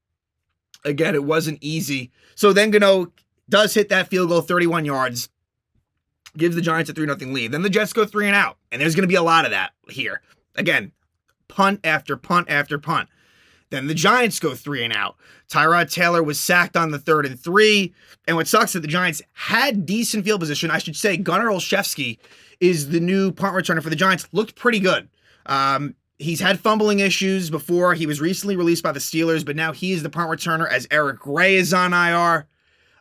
again, 0.85 1.15
it 1.15 1.23
wasn't 1.23 1.59
easy. 1.61 2.11
So 2.35 2.53
then 2.53 2.71
Gano 2.71 3.11
does 3.49 3.73
hit 3.73 3.89
that 3.89 4.07
field 4.07 4.29
goal, 4.29 4.41
31 4.41 4.85
yards, 4.85 5.29
gives 6.37 6.55
the 6.55 6.61
Giants 6.61 6.89
a 6.89 6.93
3 6.93 7.05
0 7.05 7.31
lead. 7.31 7.51
Then 7.51 7.61
the 7.61 7.69
Jets 7.69 7.93
go 7.93 8.05
three 8.05 8.27
and 8.27 8.35
out. 8.35 8.57
And 8.71 8.81
there's 8.81 8.95
going 8.95 9.03
to 9.03 9.07
be 9.07 9.15
a 9.15 9.23
lot 9.23 9.45
of 9.45 9.51
that 9.51 9.71
here. 9.89 10.21
Again, 10.55 10.91
punt 11.47 11.81
after 11.83 12.15
punt 12.17 12.49
after 12.49 12.77
punt. 12.77 13.09
Then 13.69 13.87
the 13.87 13.93
Giants 13.93 14.39
go 14.39 14.53
three 14.53 14.83
and 14.83 14.93
out. 14.93 15.15
Tyrod 15.49 15.91
Taylor 15.91 16.21
was 16.21 16.39
sacked 16.39 16.75
on 16.75 16.91
the 16.91 16.99
third 16.99 17.25
and 17.25 17.39
three. 17.39 17.93
And 18.27 18.35
what 18.35 18.47
sucks 18.47 18.71
is 18.71 18.73
that 18.73 18.81
the 18.81 18.87
Giants 18.87 19.21
had 19.33 19.85
decent 19.85 20.25
field 20.25 20.41
position. 20.41 20.69
I 20.71 20.77
should 20.77 20.95
say 20.95 21.17
Gunnar 21.17 21.47
Olszewski 21.47 22.19
is 22.59 22.89
the 22.89 22.99
new 22.99 23.31
punt 23.31 23.55
returner 23.55 23.81
for 23.81 23.89
the 23.89 23.95
Giants. 23.95 24.27
Looked 24.33 24.55
pretty 24.55 24.79
good. 24.79 25.09
Um, 25.45 25.95
he's 26.21 26.39
had 26.39 26.59
fumbling 26.59 26.99
issues 26.99 27.49
before. 27.49 27.93
He 27.93 28.05
was 28.05 28.21
recently 28.21 28.55
released 28.55 28.83
by 28.83 28.91
the 28.91 28.99
Steelers, 28.99 29.45
but 29.45 29.55
now 29.55 29.73
he 29.73 29.91
is 29.91 30.03
the 30.03 30.09
punt 30.09 30.29
returner 30.29 30.69
as 30.69 30.87
Eric 30.91 31.19
Gray 31.19 31.55
is 31.55 31.73
on 31.73 31.93
IR. 31.93 32.47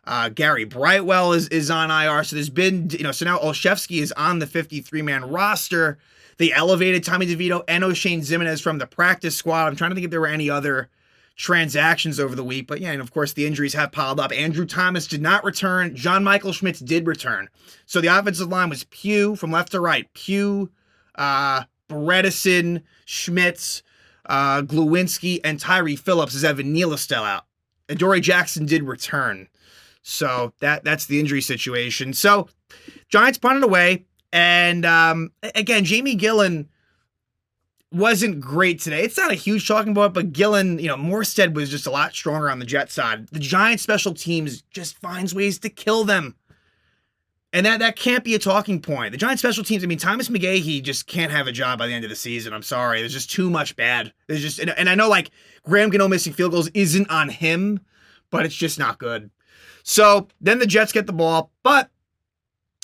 Uh, 0.03 0.29
Gary 0.29 0.65
Brightwell 0.65 1.31
is 1.33 1.47
is 1.49 1.69
on 1.69 1.91
IR. 1.91 2.23
So 2.23 2.35
there's 2.35 2.49
been, 2.49 2.89
you 2.89 3.03
know, 3.03 3.11
so 3.11 3.25
now 3.25 3.37
Olszewski 3.37 4.01
is 4.01 4.11
on 4.13 4.39
the 4.39 4.47
53 4.47 5.01
man 5.01 5.29
roster. 5.29 5.99
They 6.37 6.51
elevated 6.51 7.03
Tommy 7.03 7.27
DeVito 7.27 7.63
and 7.67 7.83
Oshane 7.83 8.19
Ximines 8.19 8.61
from 8.61 8.79
the 8.79 8.87
practice 8.87 9.35
squad. 9.35 9.67
I'm 9.67 9.75
trying 9.75 9.91
to 9.91 9.95
think 9.95 10.05
if 10.05 10.11
there 10.11 10.21
were 10.21 10.27
any 10.27 10.49
other 10.49 10.89
transactions 11.35 12.19
over 12.19 12.35
the 12.35 12.43
week, 12.43 12.67
but 12.67 12.81
yeah, 12.81 12.91
and 12.91 13.01
of 13.01 13.11
course 13.11 13.33
the 13.33 13.45
injuries 13.45 13.73
have 13.73 13.91
piled 13.91 14.19
up. 14.19 14.31
Andrew 14.31 14.65
Thomas 14.65 15.05
did 15.07 15.21
not 15.21 15.43
return. 15.43 15.95
John 15.95 16.23
Michael 16.23 16.51
Schmitz 16.51 16.79
did 16.79 17.05
return. 17.05 17.47
So 17.85 18.01
the 18.01 18.07
offensive 18.07 18.47
line 18.49 18.69
was 18.69 18.85
Pugh 18.85 19.35
from 19.35 19.51
left 19.51 19.71
to 19.71 19.79
right. 19.79 20.11
Pugh, 20.13 20.71
uh, 21.15 21.63
Bredeson, 21.89 22.81
Schmitz, 23.11 23.83
uh, 24.25 24.61
Glowinski, 24.61 25.41
and 25.43 25.59
Tyree 25.59 25.97
Phillips 25.97 26.33
as 26.33 26.45
Evan 26.45 26.71
Neal 26.71 26.93
is 26.93 27.01
still 27.01 27.23
out. 27.23 27.43
And 27.89 27.97
Adoree 27.97 28.21
Jackson 28.21 28.65
did 28.65 28.83
return. 28.83 29.49
So 30.01 30.53
that 30.59 30.83
that's 30.83 31.05
the 31.05 31.19
injury 31.19 31.41
situation. 31.41 32.13
So 32.13 32.47
Giants 33.09 33.37
punted 33.37 33.63
away. 33.63 34.05
And 34.33 34.85
um, 34.85 35.31
again, 35.55 35.83
Jamie 35.83 36.15
Gillan 36.15 36.67
wasn't 37.91 38.39
great 38.39 38.79
today. 38.79 39.03
It's 39.03 39.17
not 39.17 39.31
a 39.31 39.35
huge 39.35 39.67
talking 39.67 39.93
point, 39.93 40.13
but 40.13 40.31
Gillan, 40.31 40.81
you 40.81 40.87
know, 40.87 40.95
Morstead 40.95 41.53
was 41.53 41.69
just 41.69 41.85
a 41.85 41.91
lot 41.91 42.13
stronger 42.13 42.49
on 42.49 42.59
the 42.59 42.65
Jet 42.65 42.89
side. 42.89 43.27
The 43.27 43.39
Giants 43.39 43.83
special 43.83 44.13
teams 44.13 44.61
just 44.71 44.97
finds 44.99 45.35
ways 45.35 45.59
to 45.59 45.69
kill 45.69 46.05
them. 46.05 46.35
And 47.53 47.65
that 47.65 47.79
that 47.79 47.97
can't 47.97 48.23
be 48.23 48.33
a 48.33 48.39
talking 48.39 48.81
point. 48.81 49.11
The 49.11 49.17
Giants 49.17 49.41
special 49.41 49.63
teams, 49.63 49.83
I 49.83 49.87
mean, 49.87 49.97
Thomas 49.97 50.29
McGaughey 50.29 50.81
just 50.81 51.07
can't 51.07 51.31
have 51.31 51.47
a 51.47 51.51
job 51.51 51.79
by 51.79 51.87
the 51.87 51.93
end 51.93 52.05
of 52.05 52.09
the 52.09 52.15
season. 52.15 52.53
I'm 52.53 52.63
sorry. 52.63 52.99
There's 52.99 53.13
just 53.13 53.29
too 53.29 53.49
much 53.49 53.75
bad. 53.75 54.13
There's 54.27 54.41
just 54.41 54.59
and, 54.59 54.69
and 54.69 54.89
I 54.89 54.95
know 54.95 55.09
like 55.09 55.31
Graham 55.63 55.89
Gano 55.89 56.07
missing 56.07 56.31
field 56.31 56.53
goals 56.53 56.69
isn't 56.73 57.09
on 57.09 57.27
him, 57.27 57.81
but 58.29 58.45
it's 58.45 58.55
just 58.55 58.79
not 58.79 58.99
good. 58.99 59.29
So 59.83 60.27
then 60.39 60.59
the 60.59 60.65
Jets 60.65 60.93
get 60.93 61.07
the 61.07 61.13
ball, 61.13 61.51
but 61.63 61.89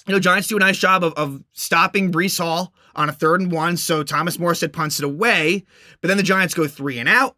you 0.05 0.13
know, 0.13 0.19
Giants 0.19 0.47
do 0.47 0.57
a 0.57 0.59
nice 0.59 0.77
job 0.77 1.03
of, 1.03 1.13
of 1.13 1.43
stopping 1.53 2.12
Breece 2.12 2.39
Hall 2.39 2.74
on 2.95 3.09
a 3.09 3.13
third 3.13 3.41
and 3.41 3.51
one. 3.51 3.77
So 3.77 4.03
Thomas 4.03 4.38
Morstead 4.38 4.74
punts 4.74 5.00
it 5.00 5.05
away, 5.05 5.63
but 6.01 6.07
then 6.07 6.17
the 6.17 6.24
Giants 6.24 6.53
go 6.53 6.67
three 6.67 7.00
and 7.00 7.07
out. 7.07 7.36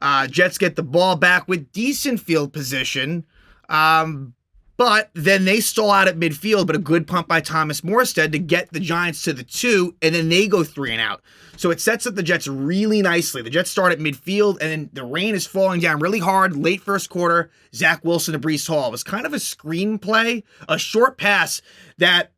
Uh, 0.00 0.26
Jets 0.28 0.58
get 0.58 0.76
the 0.76 0.82
ball 0.82 1.16
back 1.16 1.48
with 1.48 1.72
decent 1.72 2.20
field 2.20 2.52
position. 2.52 3.24
Um, 3.68 4.34
but 4.78 5.10
then 5.12 5.44
they 5.44 5.58
stall 5.58 5.90
out 5.90 6.06
at 6.06 6.18
midfield, 6.18 6.68
but 6.68 6.76
a 6.76 6.78
good 6.78 7.06
pump 7.06 7.26
by 7.26 7.40
Thomas 7.40 7.80
Morstead 7.82 8.30
to 8.30 8.38
get 8.38 8.72
the 8.72 8.80
Giants 8.80 9.22
to 9.22 9.32
the 9.32 9.42
two, 9.42 9.96
and 10.00 10.14
then 10.14 10.28
they 10.28 10.46
go 10.46 10.62
three 10.62 10.92
and 10.92 11.00
out. 11.00 11.20
So 11.56 11.72
it 11.72 11.80
sets 11.80 12.06
up 12.06 12.14
the 12.14 12.22
Jets 12.22 12.46
really 12.46 13.02
nicely. 13.02 13.42
The 13.42 13.50
Jets 13.50 13.70
start 13.70 13.92
at 13.92 13.98
midfield, 13.98 14.58
and 14.60 14.70
then 14.70 14.90
the 14.92 15.04
rain 15.04 15.34
is 15.34 15.48
falling 15.48 15.80
down 15.80 15.98
really 15.98 16.20
hard 16.20 16.56
late 16.56 16.80
first 16.80 17.10
quarter. 17.10 17.50
Zach 17.74 18.04
Wilson 18.04 18.32
to 18.32 18.38
Breece 18.38 18.68
Hall. 18.68 18.86
It 18.86 18.92
was 18.92 19.02
kind 19.02 19.26
of 19.26 19.32
a 19.32 19.38
screenplay, 19.38 20.44
a 20.68 20.78
short 20.78 21.18
pass 21.18 21.60
that, 21.98 22.30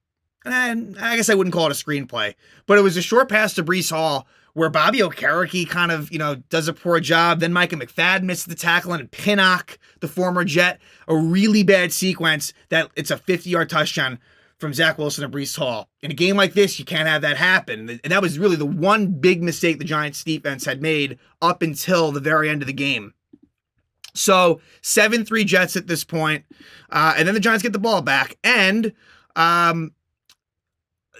and 0.46 0.98
I 0.98 1.16
guess 1.16 1.28
I 1.28 1.34
wouldn't 1.34 1.52
call 1.52 1.66
it 1.66 1.72
a 1.72 1.84
screenplay, 1.84 2.34
but 2.66 2.78
it 2.78 2.82
was 2.82 2.96
a 2.96 3.02
short 3.02 3.28
pass 3.28 3.52
to 3.54 3.62
Breece 3.62 3.90
Hall 3.90 4.26
where 4.54 4.70
Bobby 4.70 4.98
Okereke 4.98 5.68
kind 5.68 5.92
of, 5.92 6.10
you 6.10 6.18
know, 6.18 6.36
does 6.48 6.68
a 6.68 6.72
poor 6.72 7.00
job. 7.00 7.40
Then 7.40 7.52
Micah 7.52 7.76
McFadden 7.76 8.22
misses 8.22 8.46
the 8.46 8.54
tackle, 8.54 8.92
and 8.92 9.10
Pinnock, 9.10 9.78
the 10.00 10.08
former 10.08 10.44
Jet, 10.44 10.80
a 11.08 11.16
really 11.16 11.62
bad 11.62 11.92
sequence 11.92 12.52
that 12.68 12.90
it's 12.96 13.10
a 13.10 13.16
50 13.16 13.50
yard 13.50 13.70
touchdown 13.70 14.18
from 14.58 14.74
Zach 14.74 14.98
Wilson 14.98 15.24
and 15.24 15.32
Breece 15.32 15.56
Hall. 15.56 15.88
In 16.02 16.10
a 16.10 16.14
game 16.14 16.36
like 16.36 16.52
this, 16.52 16.78
you 16.78 16.84
can't 16.84 17.08
have 17.08 17.22
that 17.22 17.38
happen. 17.38 17.98
And 18.04 18.12
that 18.12 18.22
was 18.22 18.38
really 18.38 18.56
the 18.56 18.66
one 18.66 19.06
big 19.06 19.42
mistake 19.42 19.78
the 19.78 19.84
Giants 19.84 20.22
defense 20.22 20.66
had 20.66 20.82
made 20.82 21.18
up 21.40 21.62
until 21.62 22.12
the 22.12 22.20
very 22.20 22.50
end 22.50 22.62
of 22.62 22.66
the 22.66 22.74
game. 22.74 23.14
So 24.12 24.60
7 24.82 25.24
3 25.24 25.44
Jets 25.44 25.76
at 25.76 25.86
this 25.86 26.04
point, 26.04 26.44
uh, 26.90 27.14
and 27.16 27.26
then 27.26 27.34
the 27.34 27.40
Giants 27.40 27.62
get 27.62 27.72
the 27.72 27.78
ball 27.78 28.02
back. 28.02 28.36
And 28.44 28.92
um, 29.36 29.92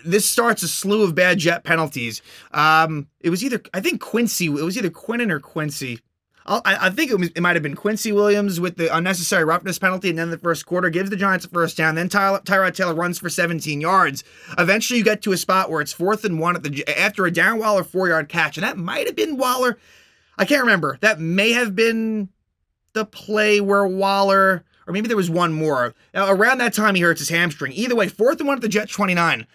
this 0.05 0.29
starts 0.29 0.63
a 0.63 0.69
slew 0.69 1.03
of 1.03 1.15
bad 1.15 1.39
jet 1.39 1.65
penalties. 1.65 2.23
Um, 2.53 3.09
it 3.21 3.31
was 3.31 3.45
either 3.45 3.61
I 3.75 3.81
think 3.81 4.01
Quincy. 4.01 4.47
It 4.47 4.53
was 4.53 4.77
either 4.77 4.91
Quinnen 4.91 5.31
or 5.31 5.41
Quincy. 5.41 6.01
I, 6.47 6.87
I 6.87 6.91
think 6.91 7.11
it, 7.11 7.19
was, 7.19 7.29
it 7.29 7.41
might 7.41 7.55
have 7.55 7.63
been 7.63 7.77
Quincy 7.77 8.13
Williams 8.13 8.59
with 8.59 8.77
the 8.77 8.95
unnecessary 8.95 9.45
roughness 9.45 9.79
penalty, 9.79 10.11
and 10.11 10.19
then 10.19 10.31
the 10.31 10.39
first 10.39 10.67
quarter 10.67 10.91
gives 10.91 11.11
the 11.11 11.17
Giants 11.17 11.45
a 11.45 11.49
first 11.49 11.77
down. 11.77 11.95
Then 11.95 12.09
Ty, 12.09 12.41
Tyrod 12.45 12.75
Taylor 12.75 12.95
runs 12.95 13.19
for 13.19 13.29
17 13.29 13.81
yards. 13.81 14.25
Eventually, 14.59 14.99
you 14.99 15.05
get 15.05 15.23
to 15.23 15.33
a 15.33 15.37
spot 15.37 15.71
where 15.71 15.81
it's 15.81 15.93
fourth 15.93 16.25
and 16.25 16.41
one 16.41 16.57
at 16.57 16.63
the 16.63 16.85
after 16.99 17.27
a 17.27 17.31
Darren 17.31 17.59
Waller 17.59 17.85
four 17.85 18.09
yard 18.09 18.29
catch, 18.29 18.57
and 18.57 18.65
that 18.65 18.79
might 18.79 19.07
have 19.07 19.17
been 19.17 19.37
Waller. 19.37 19.79
I 20.39 20.45
can't 20.45 20.63
remember. 20.63 20.99
That 21.03 21.21
may 21.21 21.53
have 21.53 21.77
been 21.77 22.31
the 22.95 23.05
play 23.05 23.61
where 23.61 23.87
Waller, 23.87 24.65
or 24.87 24.93
maybe 24.93 25.09
there 25.09 25.17
was 25.17 25.31
one 25.31 25.53
more. 25.53 25.95
Now, 26.15 26.33
around 26.33 26.59
that 26.59 26.73
time, 26.73 26.95
he 26.95 27.03
hurts 27.03 27.21
his 27.21 27.29
hamstring. 27.29 27.73
Either 27.75 27.95
way, 27.95 28.09
fourth 28.09 28.41
and 28.41 28.49
one 28.49 28.57
at 28.57 28.63
the 28.63 28.69
Jet 28.69 28.89
29. 28.89 29.47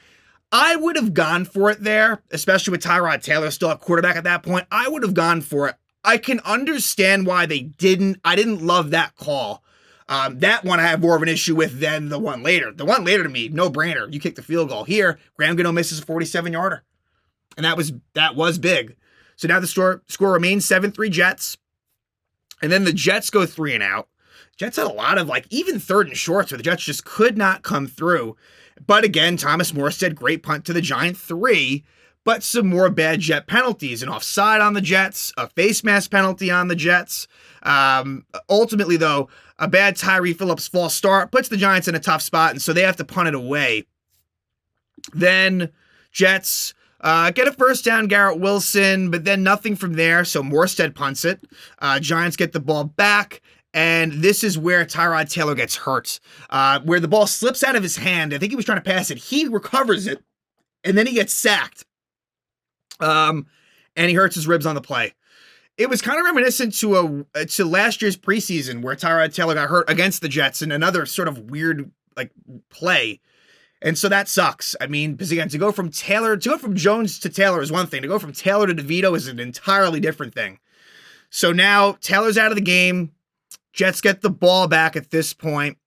I 0.51 0.75
would 0.75 0.95
have 0.95 1.13
gone 1.13 1.45
for 1.45 1.69
it 1.69 1.81
there, 1.83 2.21
especially 2.31 2.71
with 2.71 2.83
Tyrod 2.83 3.21
Taylor 3.21 3.51
still 3.51 3.71
at 3.71 3.81
quarterback 3.81 4.15
at 4.15 4.23
that 4.23 4.43
point. 4.43 4.67
I 4.71 4.87
would 4.87 5.03
have 5.03 5.13
gone 5.13 5.41
for 5.41 5.67
it. 5.67 5.75
I 6.03 6.17
can 6.17 6.39
understand 6.41 7.25
why 7.25 7.45
they 7.45 7.61
didn't. 7.61 8.19
I 8.23 8.35
didn't 8.35 8.65
love 8.65 8.91
that 8.91 9.15
call. 9.15 9.63
Um, 10.07 10.39
that 10.39 10.63
one 10.63 10.79
I 10.79 10.83
have 10.83 11.01
more 11.01 11.15
of 11.15 11.23
an 11.23 11.27
issue 11.27 11.55
with 11.55 11.79
than 11.79 12.09
the 12.09 12.19
one 12.19 12.43
later. 12.43 12.71
The 12.71 12.85
one 12.85 13.03
later 13.03 13.23
to 13.23 13.29
me, 13.29 13.49
no 13.49 13.71
brainer. 13.71 14.11
You 14.13 14.19
kick 14.19 14.35
the 14.35 14.43
field 14.43 14.69
goal 14.69 14.83
here. 14.83 15.17
Graham 15.35 15.55
Gano 15.55 15.71
misses 15.71 15.99
a 15.99 16.05
47 16.05 16.53
yarder, 16.53 16.83
and 17.57 17.65
that 17.65 17.75
was 17.75 17.93
that 18.13 18.35
was 18.35 18.59
big. 18.59 18.95
So 19.35 19.47
now 19.47 19.59
the 19.59 19.67
score 19.67 20.03
score 20.07 20.31
remains 20.31 20.63
seven 20.65 20.91
three 20.91 21.09
Jets, 21.09 21.57
and 22.61 22.71
then 22.71 22.83
the 22.83 22.93
Jets 22.93 23.31
go 23.31 23.47
three 23.47 23.73
and 23.73 23.83
out. 23.83 24.07
Jets 24.57 24.77
had 24.77 24.85
a 24.85 24.93
lot 24.93 25.17
of 25.17 25.27
like 25.27 25.47
even 25.49 25.79
third 25.79 26.07
and 26.07 26.15
shorts 26.15 26.51
where 26.51 26.57
the 26.57 26.63
Jets 26.63 26.83
just 26.83 27.03
could 27.03 27.35
not 27.37 27.63
come 27.63 27.87
through. 27.87 28.37
But 28.85 29.03
again, 29.03 29.37
Thomas 29.37 29.71
Morstead, 29.71 30.15
great 30.15 30.43
punt 30.43 30.65
to 30.65 30.73
the 30.73 30.81
Giant 30.81 31.17
three, 31.17 31.83
but 32.23 32.43
some 32.43 32.67
more 32.67 32.89
bad 32.89 33.19
Jet 33.19 33.47
penalties. 33.47 34.03
An 34.03 34.09
offside 34.09 34.61
on 34.61 34.73
the 34.73 34.81
Jets, 34.81 35.31
a 35.37 35.47
face 35.49 35.83
mask 35.83 36.11
penalty 36.11 36.51
on 36.51 36.67
the 36.67 36.75
Jets. 36.75 37.27
Um, 37.63 38.25
ultimately, 38.49 38.97
though, 38.97 39.29
a 39.57 39.67
bad 39.67 39.95
Tyree 39.95 40.33
Phillips 40.33 40.67
false 40.67 40.93
start 40.93 41.31
puts 41.31 41.47
the 41.47 41.57
Giants 41.57 41.87
in 41.87 41.95
a 41.95 41.99
tough 41.99 42.21
spot, 42.21 42.51
and 42.51 42.61
so 42.61 42.73
they 42.73 42.81
have 42.81 42.97
to 42.97 43.05
punt 43.05 43.27
it 43.27 43.35
away. 43.35 43.85
Then 45.13 45.71
Jets 46.11 46.73
uh, 47.01 47.31
get 47.31 47.47
a 47.47 47.51
first 47.51 47.85
down, 47.85 48.07
Garrett 48.07 48.39
Wilson, 48.39 49.11
but 49.11 49.23
then 49.23 49.43
nothing 49.43 49.75
from 49.75 49.93
there. 49.93 50.25
So 50.25 50.41
Morstead 50.41 50.95
punts 50.95 51.23
it. 51.23 51.39
Uh, 51.79 51.99
Giants 51.99 52.35
get 52.35 52.51
the 52.51 52.59
ball 52.59 52.83
back. 52.83 53.41
And 53.75 54.13
this 54.13 54.41
is 54.41 54.57
where 54.57 54.85
Tyrod 54.85 55.29
Taylor 55.29 55.53
gets 55.53 55.75
hurt, 55.75 56.21
uh, 56.49 56.79
where 56.79 57.01
the 57.01 57.09
ball 57.09 57.27
slips 57.27 57.61
out 57.61 57.75
of 57.75 57.83
his 57.83 57.97
hand. 57.97 58.33
I 58.33 58.37
think 58.37 58.53
he 58.53 58.55
was 58.55 58.63
trying 58.63 58.77
to 58.77 58.89
pass 58.89 59.11
it. 59.11 59.17
He 59.17 59.49
recovers 59.49 60.07
it, 60.07 60.23
and 60.85 60.97
then 60.97 61.05
he 61.05 61.13
gets 61.13 61.33
sacked. 61.33 61.83
Um, 63.01 63.47
and 63.97 64.09
he 64.09 64.15
hurts 64.15 64.33
his 64.33 64.47
ribs 64.47 64.65
on 64.65 64.75
the 64.75 64.81
play. 64.81 65.13
It 65.77 65.89
was 65.89 66.01
kind 66.01 66.17
of 66.17 66.23
reminiscent 66.23 66.73
to 66.75 67.25
a 67.35 67.45
to 67.45 67.65
last 67.65 68.01
year's 68.01 68.15
preseason 68.15 68.81
where 68.81 68.95
Tyrod 68.95 69.35
Taylor 69.35 69.55
got 69.55 69.67
hurt 69.67 69.89
against 69.89 70.21
the 70.21 70.29
Jets 70.29 70.61
in 70.61 70.71
another 70.71 71.05
sort 71.05 71.27
of 71.27 71.51
weird 71.51 71.91
like 72.15 72.31
play. 72.69 73.19
And 73.81 73.97
so 73.97 74.07
that 74.07 74.29
sucks. 74.29 74.77
I 74.79 74.87
mean, 74.87 75.15
because 75.15 75.33
again, 75.33 75.49
to 75.49 75.57
go 75.57 75.73
from 75.73 75.91
Taylor 75.91 76.37
to 76.37 76.49
go 76.49 76.57
from 76.57 76.75
Jones 76.77 77.19
to 77.19 77.29
Taylor 77.29 77.61
is 77.61 77.73
one 77.73 77.87
thing. 77.87 78.03
To 78.03 78.07
go 78.07 78.19
from 78.19 78.31
Taylor 78.31 78.67
to 78.67 78.73
DeVito 78.73 79.17
is 79.17 79.27
an 79.27 79.37
entirely 79.37 79.99
different 79.99 80.33
thing. 80.33 80.59
So 81.29 81.51
now 81.51 81.97
Taylor's 81.99 82.37
out 82.37 82.53
of 82.53 82.55
the 82.55 82.61
game. 82.61 83.11
Jets 83.75 84.01
get 84.01 84.21
the 84.21 84.29
ball 84.29 84.67
back 84.67 84.95
at 84.95 85.11
this 85.11 85.33
point 85.33 85.77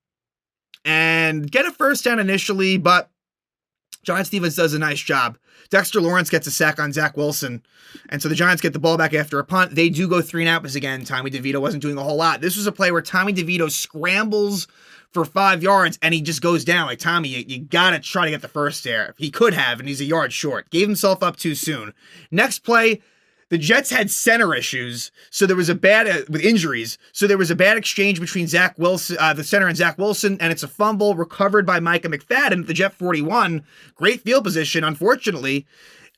and 0.84 1.50
get 1.50 1.66
a 1.66 1.72
first 1.72 2.04
down 2.04 2.18
initially, 2.18 2.76
but 2.76 3.10
John 4.02 4.24
Stevens 4.24 4.56
does 4.56 4.74
a 4.74 4.78
nice 4.78 5.00
job. 5.00 5.38
Dexter 5.70 6.00
Lawrence 6.00 6.30
gets 6.30 6.46
a 6.46 6.50
sack 6.50 6.78
on 6.78 6.92
Zach 6.92 7.16
Wilson. 7.16 7.62
And 8.10 8.22
so 8.22 8.28
the 8.28 8.34
Giants 8.34 8.62
get 8.62 8.72
the 8.72 8.78
ball 8.78 8.96
back 8.96 9.12
after 9.12 9.38
a 9.38 9.44
punt. 9.44 9.74
They 9.74 9.88
do 9.88 10.08
go 10.08 10.22
three 10.22 10.42
and 10.42 10.48
out, 10.48 10.74
again, 10.74 11.04
Tommy 11.04 11.30
DeVito 11.30 11.60
wasn't 11.60 11.82
doing 11.82 11.98
a 11.98 12.02
whole 12.02 12.16
lot. 12.16 12.40
This 12.40 12.56
was 12.56 12.66
a 12.66 12.72
play 12.72 12.90
where 12.90 13.02
Tommy 13.02 13.32
DeVito 13.32 13.70
scrambles 13.70 14.68
for 15.10 15.24
five 15.24 15.62
yards 15.62 15.98
and 16.02 16.14
he 16.14 16.20
just 16.20 16.42
goes 16.42 16.64
down. 16.64 16.86
Like, 16.86 16.98
Tommy, 16.98 17.28
you, 17.28 17.44
you 17.46 17.58
got 17.60 17.90
to 17.90 17.98
try 17.98 18.26
to 18.26 18.30
get 18.30 18.42
the 18.42 18.48
first 18.48 18.84
there. 18.84 19.14
He 19.18 19.30
could 19.30 19.54
have, 19.54 19.80
and 19.80 19.88
he's 19.88 20.00
a 20.00 20.04
yard 20.04 20.32
short. 20.32 20.70
Gave 20.70 20.86
himself 20.86 21.22
up 21.22 21.36
too 21.36 21.54
soon. 21.54 21.92
Next 22.30 22.60
play, 22.60 23.00
the 23.50 23.58
Jets 23.58 23.90
had 23.90 24.10
center 24.10 24.54
issues, 24.54 25.10
so 25.30 25.46
there 25.46 25.56
was 25.56 25.68
a 25.68 25.74
bad 25.74 26.06
uh, 26.06 26.22
with 26.28 26.42
injuries. 26.42 26.98
So 27.12 27.26
there 27.26 27.38
was 27.38 27.50
a 27.50 27.56
bad 27.56 27.78
exchange 27.78 28.20
between 28.20 28.46
Zach 28.46 28.78
Wilson, 28.78 29.16
uh, 29.18 29.32
the 29.32 29.44
center, 29.44 29.66
and 29.66 29.76
Zach 29.76 29.96
Wilson, 29.96 30.36
and 30.40 30.52
it's 30.52 30.62
a 30.62 30.68
fumble 30.68 31.14
recovered 31.14 31.64
by 31.64 31.80
Micah 31.80 32.08
McFadden 32.08 32.66
the 32.66 32.74
Jet 32.74 32.92
41. 32.92 33.64
Great 33.94 34.20
field 34.22 34.44
position, 34.44 34.84
unfortunately. 34.84 35.66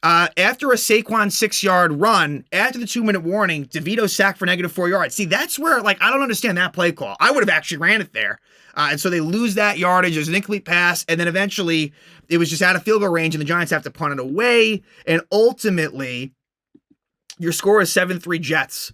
Uh, 0.02 0.28
after 0.38 0.72
a 0.72 0.76
Saquon 0.76 1.30
six 1.30 1.62
yard 1.62 2.00
run, 2.00 2.44
after 2.52 2.78
the 2.78 2.87
two 2.87 3.04
minute 3.04 3.22
warning, 3.22 3.66
DeVito 3.66 4.08
sacked 4.08 4.38
for 4.38 4.46
negative 4.46 4.72
four 4.72 4.88
yards. 4.88 5.14
See, 5.14 5.26
that's 5.26 5.58
where, 5.58 5.82
like, 5.82 6.00
I 6.00 6.10
don't 6.10 6.22
understand 6.22 6.56
that 6.56 6.72
play 6.72 6.90
call. 6.90 7.16
I 7.20 7.30
would 7.30 7.42
have 7.42 7.54
actually 7.54 7.78
ran 7.78 8.00
it 8.00 8.12
there. 8.12 8.40
Uh, 8.75 8.88
and 8.92 9.00
so 9.00 9.10
they 9.10 9.20
lose 9.20 9.56
that 9.56 9.78
yardage. 9.78 10.14
There's 10.14 10.28
an 10.28 10.34
incomplete 10.34 10.64
pass. 10.64 11.04
And 11.06 11.20
then 11.20 11.28
eventually 11.28 11.92
it 12.28 12.38
was 12.38 12.49
just 12.49 12.62
out 12.62 12.76
of 12.76 12.82
field 12.82 13.02
goal 13.02 13.10
range, 13.10 13.34
and 13.34 13.40
the 13.40 13.46
Giants 13.46 13.72
have 13.72 13.82
to 13.82 13.90
punt 13.90 14.14
it 14.14 14.20
away. 14.20 14.82
And 15.06 15.20
ultimately, 15.30 16.32
your 17.40 17.52
score 17.52 17.80
is 17.80 17.92
7 17.92 18.20
3 18.20 18.38
Jets 18.38 18.92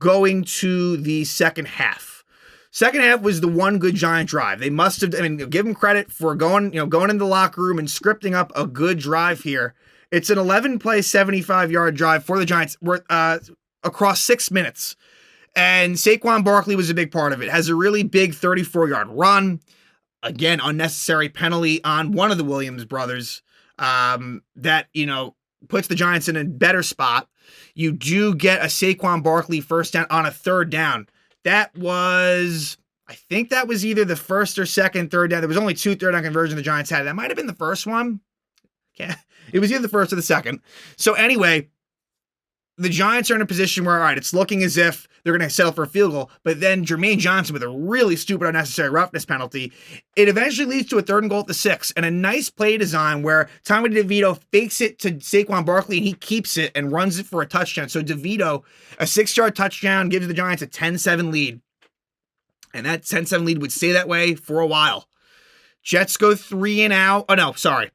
going 0.00 0.44
to 0.44 0.96
the 0.98 1.24
second 1.24 1.66
half. 1.66 2.24
Second 2.70 3.02
half 3.02 3.22
was 3.22 3.40
the 3.40 3.48
one 3.48 3.78
good 3.78 3.94
giant 3.94 4.28
drive. 4.28 4.58
They 4.58 4.68
must 4.68 5.00
have, 5.00 5.14
I 5.14 5.22
mean, 5.22 5.36
give 5.36 5.64
them 5.64 5.76
credit 5.76 6.10
for 6.10 6.34
going, 6.34 6.72
you 6.72 6.80
know, 6.80 6.86
going 6.86 7.08
in 7.08 7.18
the 7.18 7.24
locker 7.24 7.62
room 7.62 7.78
and 7.78 7.86
scripting 7.86 8.34
up 8.34 8.50
a 8.56 8.66
good 8.66 8.98
drive 8.98 9.42
here. 9.42 9.74
It's 10.10 10.28
an 10.28 10.38
11 10.38 10.80
play, 10.80 11.00
75 11.00 11.70
yard 11.70 11.94
drive 11.94 12.24
for 12.24 12.36
the 12.36 12.44
Giants 12.44 12.76
uh, 13.08 13.38
across 13.84 14.20
six 14.20 14.50
minutes. 14.50 14.96
And 15.54 15.94
Saquon 15.94 16.42
Barkley 16.42 16.74
was 16.74 16.90
a 16.90 16.94
big 16.94 17.12
part 17.12 17.32
of 17.32 17.40
it. 17.40 17.48
Has 17.48 17.68
a 17.68 17.76
really 17.76 18.02
big 18.02 18.34
34 18.34 18.88
yard 18.88 19.08
run. 19.08 19.60
Again, 20.24 20.58
unnecessary 20.60 21.28
penalty 21.28 21.82
on 21.84 22.10
one 22.10 22.32
of 22.32 22.38
the 22.38 22.44
Williams 22.44 22.84
brothers 22.84 23.42
um, 23.78 24.42
that, 24.56 24.88
you 24.92 25.06
know, 25.06 25.36
puts 25.68 25.86
the 25.86 25.94
Giants 25.94 26.28
in 26.28 26.36
a 26.36 26.44
better 26.44 26.82
spot. 26.82 27.28
You 27.74 27.92
do 27.92 28.34
get 28.34 28.62
a 28.62 28.66
Saquon 28.66 29.22
Barkley 29.22 29.60
first 29.60 29.92
down 29.92 30.06
on 30.10 30.26
a 30.26 30.30
third 30.30 30.70
down. 30.70 31.08
That 31.44 31.76
was, 31.76 32.76
I 33.08 33.14
think 33.14 33.50
that 33.50 33.68
was 33.68 33.84
either 33.84 34.04
the 34.04 34.16
first 34.16 34.58
or 34.58 34.66
second 34.66 35.10
third 35.10 35.30
down. 35.30 35.40
There 35.40 35.48
was 35.48 35.56
only 35.56 35.74
two 35.74 35.94
third 35.94 36.12
down 36.12 36.22
conversions 36.22 36.56
the 36.56 36.62
Giants 36.62 36.90
had. 36.90 37.04
That 37.04 37.16
might 37.16 37.30
have 37.30 37.36
been 37.36 37.46
the 37.46 37.54
first 37.54 37.86
one. 37.86 38.20
Yeah, 38.96 39.16
it 39.52 39.58
was 39.58 39.70
either 39.70 39.82
the 39.82 39.88
first 39.88 40.12
or 40.12 40.16
the 40.16 40.22
second. 40.22 40.60
So 40.96 41.14
anyway, 41.14 41.68
the 42.76 42.88
Giants 42.88 43.30
are 43.30 43.36
in 43.36 43.40
a 43.40 43.46
position 43.46 43.84
where, 43.84 43.96
all 43.96 44.02
right, 44.02 44.18
it's 44.18 44.34
looking 44.34 44.62
as 44.64 44.76
if 44.76 45.06
they're 45.22 45.36
going 45.36 45.48
to 45.48 45.54
settle 45.54 45.72
for 45.72 45.84
a 45.84 45.88
field 45.88 46.12
goal. 46.12 46.30
But 46.42 46.60
then 46.60 46.84
Jermaine 46.84 47.18
Johnson 47.18 47.52
with 47.52 47.62
a 47.62 47.68
really 47.68 48.16
stupid, 48.16 48.46
unnecessary 48.46 48.90
roughness 48.90 49.24
penalty. 49.24 49.72
It 50.16 50.28
eventually 50.28 50.66
leads 50.66 50.88
to 50.90 50.98
a 50.98 51.02
third 51.02 51.22
and 51.22 51.30
goal 51.30 51.40
at 51.40 51.46
the 51.46 51.54
six 51.54 51.92
and 51.92 52.04
a 52.04 52.10
nice 52.10 52.50
play 52.50 52.76
design 52.76 53.22
where 53.22 53.48
Tommy 53.64 53.90
DeVito 53.90 54.40
fakes 54.50 54.80
it 54.80 54.98
to 55.00 55.12
Saquon 55.12 55.64
Barkley 55.64 55.98
and 55.98 56.06
he 56.06 56.14
keeps 56.14 56.56
it 56.56 56.72
and 56.74 56.90
runs 56.90 57.18
it 57.18 57.26
for 57.26 57.42
a 57.42 57.46
touchdown. 57.46 57.88
So 57.88 58.02
DeVito, 58.02 58.64
a 58.98 59.06
six 59.06 59.36
yard 59.36 59.54
touchdown, 59.54 60.08
gives 60.08 60.26
the 60.26 60.34
Giants 60.34 60.62
a 60.62 60.66
10 60.66 60.98
7 60.98 61.30
lead. 61.30 61.60
And 62.72 62.86
that 62.86 63.04
10 63.04 63.26
7 63.26 63.46
lead 63.46 63.60
would 63.60 63.72
stay 63.72 63.92
that 63.92 64.08
way 64.08 64.34
for 64.34 64.60
a 64.60 64.66
while. 64.66 65.08
Jets 65.84 66.16
go 66.16 66.34
three 66.34 66.82
and 66.82 66.92
out. 66.92 67.26
Oh, 67.28 67.34
no, 67.34 67.52
sorry. 67.52 67.90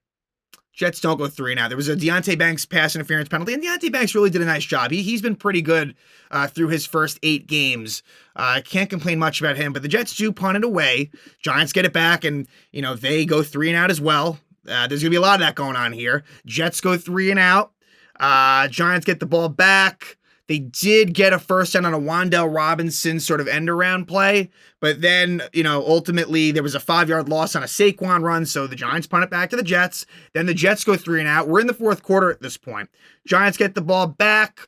Jets 0.80 1.02
don't 1.02 1.18
go 1.18 1.28
three 1.28 1.54
now. 1.56 1.68
There 1.68 1.76
was 1.76 1.89
a 1.89 1.96
Deonte 1.96 2.39
Banks 2.39 2.65
pass 2.65 2.96
interference 2.96 3.28
penalty, 3.28 3.54
and 3.54 3.62
Deonte 3.62 3.92
Banks 3.92 4.15
really 4.15 4.30
did 4.30 4.42
a 4.42 4.46
nice 4.46 4.63
job. 4.63 4.92
He, 4.92 5.02
he's 5.02 5.22
been 5.22 5.36
pretty 5.36 5.62
good 5.62 5.94
uh, 6.32 6.48
through 6.48 6.70
his 6.70 6.86
first 6.86 7.20
eight 7.22 7.48
games. 7.48 8.02
I 8.38 8.60
uh, 8.60 8.62
can't 8.62 8.89
complain 8.89 9.20
much 9.20 9.42
about 9.42 9.58
him, 9.58 9.74
but 9.74 9.82
the 9.82 9.89
Jets 9.89 10.15
do 10.15 10.32
punt 10.32 10.56
it 10.56 10.63
away. 10.63 11.12
Giants 11.42 11.74
get 11.74 11.84
it 11.84 11.92
back, 11.92 12.24
and, 12.24 12.48
you 12.72 12.82
know, 12.82 12.96
they 12.96 13.26
go 13.26 13.44
three 13.44 13.68
and 13.68 13.78
out 13.78 13.92
as 13.92 14.00
well. 14.00 14.39
Uh, 14.70 14.88
there's 14.88 15.02
going 15.02 15.10
to 15.10 15.10
be 15.10 15.18
a 15.18 15.22
lot 15.22 15.34
of 15.34 15.42
that 15.42 15.56
going 15.56 15.76
on 15.76 15.92
here. 15.92 16.24
Jets 16.46 16.80
go 16.80 16.96
three 16.96 17.30
and 17.30 17.42
out. 17.42 17.74
Uh, 18.18 18.70
Giants 18.70 19.06
get 19.06 19.20
the 19.20 19.26
ball 19.26 19.50
back. 19.50 20.18
They 20.49 20.57
did 20.57 21.13
get 21.13 21.31
a 21.31 21.38
first 21.38 21.73
down 21.73 21.85
on 21.85 21.93
a 21.93 21.99
Wan'Dale 21.99 22.51
Robinson 22.51 23.19
sort 23.19 23.39
of 23.39 23.47
end 23.47 23.69
around 23.69 24.07
play, 24.07 24.49
but 24.81 24.99
then, 24.99 25.43
you 25.53 25.62
know, 25.62 25.85
ultimately 25.85 26.51
there 26.51 26.63
was 26.63 26.73
a 26.73 26.79
five 26.79 27.07
yard 27.07 27.29
loss 27.29 27.55
on 27.55 27.62
a 27.62 27.67
Saquon 27.67 28.23
run. 28.23 28.47
So 28.47 28.65
the 28.65 28.75
Giants 28.75 29.05
punt 29.05 29.23
it 29.23 29.29
back 29.29 29.51
to 29.51 29.55
the 29.55 29.62
Jets. 29.62 30.07
Then 30.33 30.47
the 30.47 30.55
Jets 30.55 30.83
go 30.83 30.97
three 30.97 31.19
and 31.19 31.29
out. 31.29 31.47
We're 31.47 31.59
in 31.59 31.67
the 31.67 31.73
fourth 31.73 32.01
quarter 32.01 32.31
at 32.31 32.41
this 32.41 32.57
point. 32.57 32.89
Giants 33.27 33.59
get 33.59 33.75
the 33.75 33.81
ball 33.81 34.07
back 34.07 34.67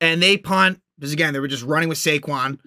and 0.00 0.22
they 0.22 0.36
punt 0.36 0.80
because, 0.96 1.12
again, 1.12 1.32
they 1.32 1.40
were 1.40 1.48
just 1.48 1.64
running 1.64 1.88
with 1.88 1.98
Saquon. 1.98 2.60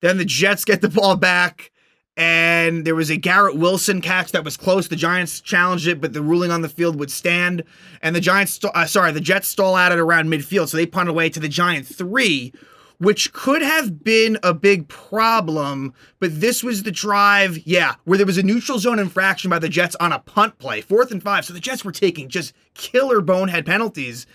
Then 0.00 0.18
the 0.18 0.24
Jets 0.24 0.64
get 0.64 0.80
the 0.80 0.88
ball 0.88 1.14
back 1.14 1.69
and 2.16 2.84
there 2.84 2.94
was 2.94 3.10
a 3.10 3.16
Garrett 3.16 3.56
Wilson 3.56 4.00
catch 4.00 4.32
that 4.32 4.44
was 4.44 4.56
close. 4.56 4.88
The 4.88 4.96
Giants 4.96 5.40
challenged 5.40 5.86
it, 5.86 6.00
but 6.00 6.12
the 6.12 6.22
ruling 6.22 6.50
on 6.50 6.62
the 6.62 6.68
field 6.68 6.98
would 6.98 7.10
stand. 7.10 7.64
And 8.02 8.14
the 8.14 8.20
Giants, 8.20 8.60
uh, 8.62 8.86
sorry, 8.86 9.12
the 9.12 9.20
Jets 9.20 9.48
stall 9.48 9.74
out 9.74 9.92
at 9.92 9.98
around 9.98 10.28
midfield, 10.28 10.68
so 10.68 10.76
they 10.76 10.86
punt 10.86 11.08
away 11.08 11.30
to 11.30 11.40
the 11.40 11.48
Giant 11.48 11.86
three, 11.86 12.52
which 12.98 13.32
could 13.32 13.62
have 13.62 14.04
been 14.04 14.38
a 14.42 14.52
big 14.52 14.88
problem. 14.88 15.94
But 16.18 16.40
this 16.40 16.62
was 16.62 16.82
the 16.82 16.90
drive, 16.90 17.58
yeah, 17.66 17.94
where 18.04 18.18
there 18.18 18.26
was 18.26 18.38
a 18.38 18.42
neutral 18.42 18.78
zone 18.78 18.98
infraction 18.98 19.48
by 19.48 19.58
the 19.58 19.68
Jets 19.68 19.96
on 20.00 20.12
a 20.12 20.18
punt 20.18 20.58
play, 20.58 20.80
fourth 20.82 21.10
and 21.10 21.22
five. 21.22 21.44
So 21.44 21.54
the 21.54 21.60
Jets 21.60 21.84
were 21.84 21.92
taking 21.92 22.28
just 22.28 22.52
killer 22.74 23.20
bonehead 23.20 23.64
penalties. 23.64 24.26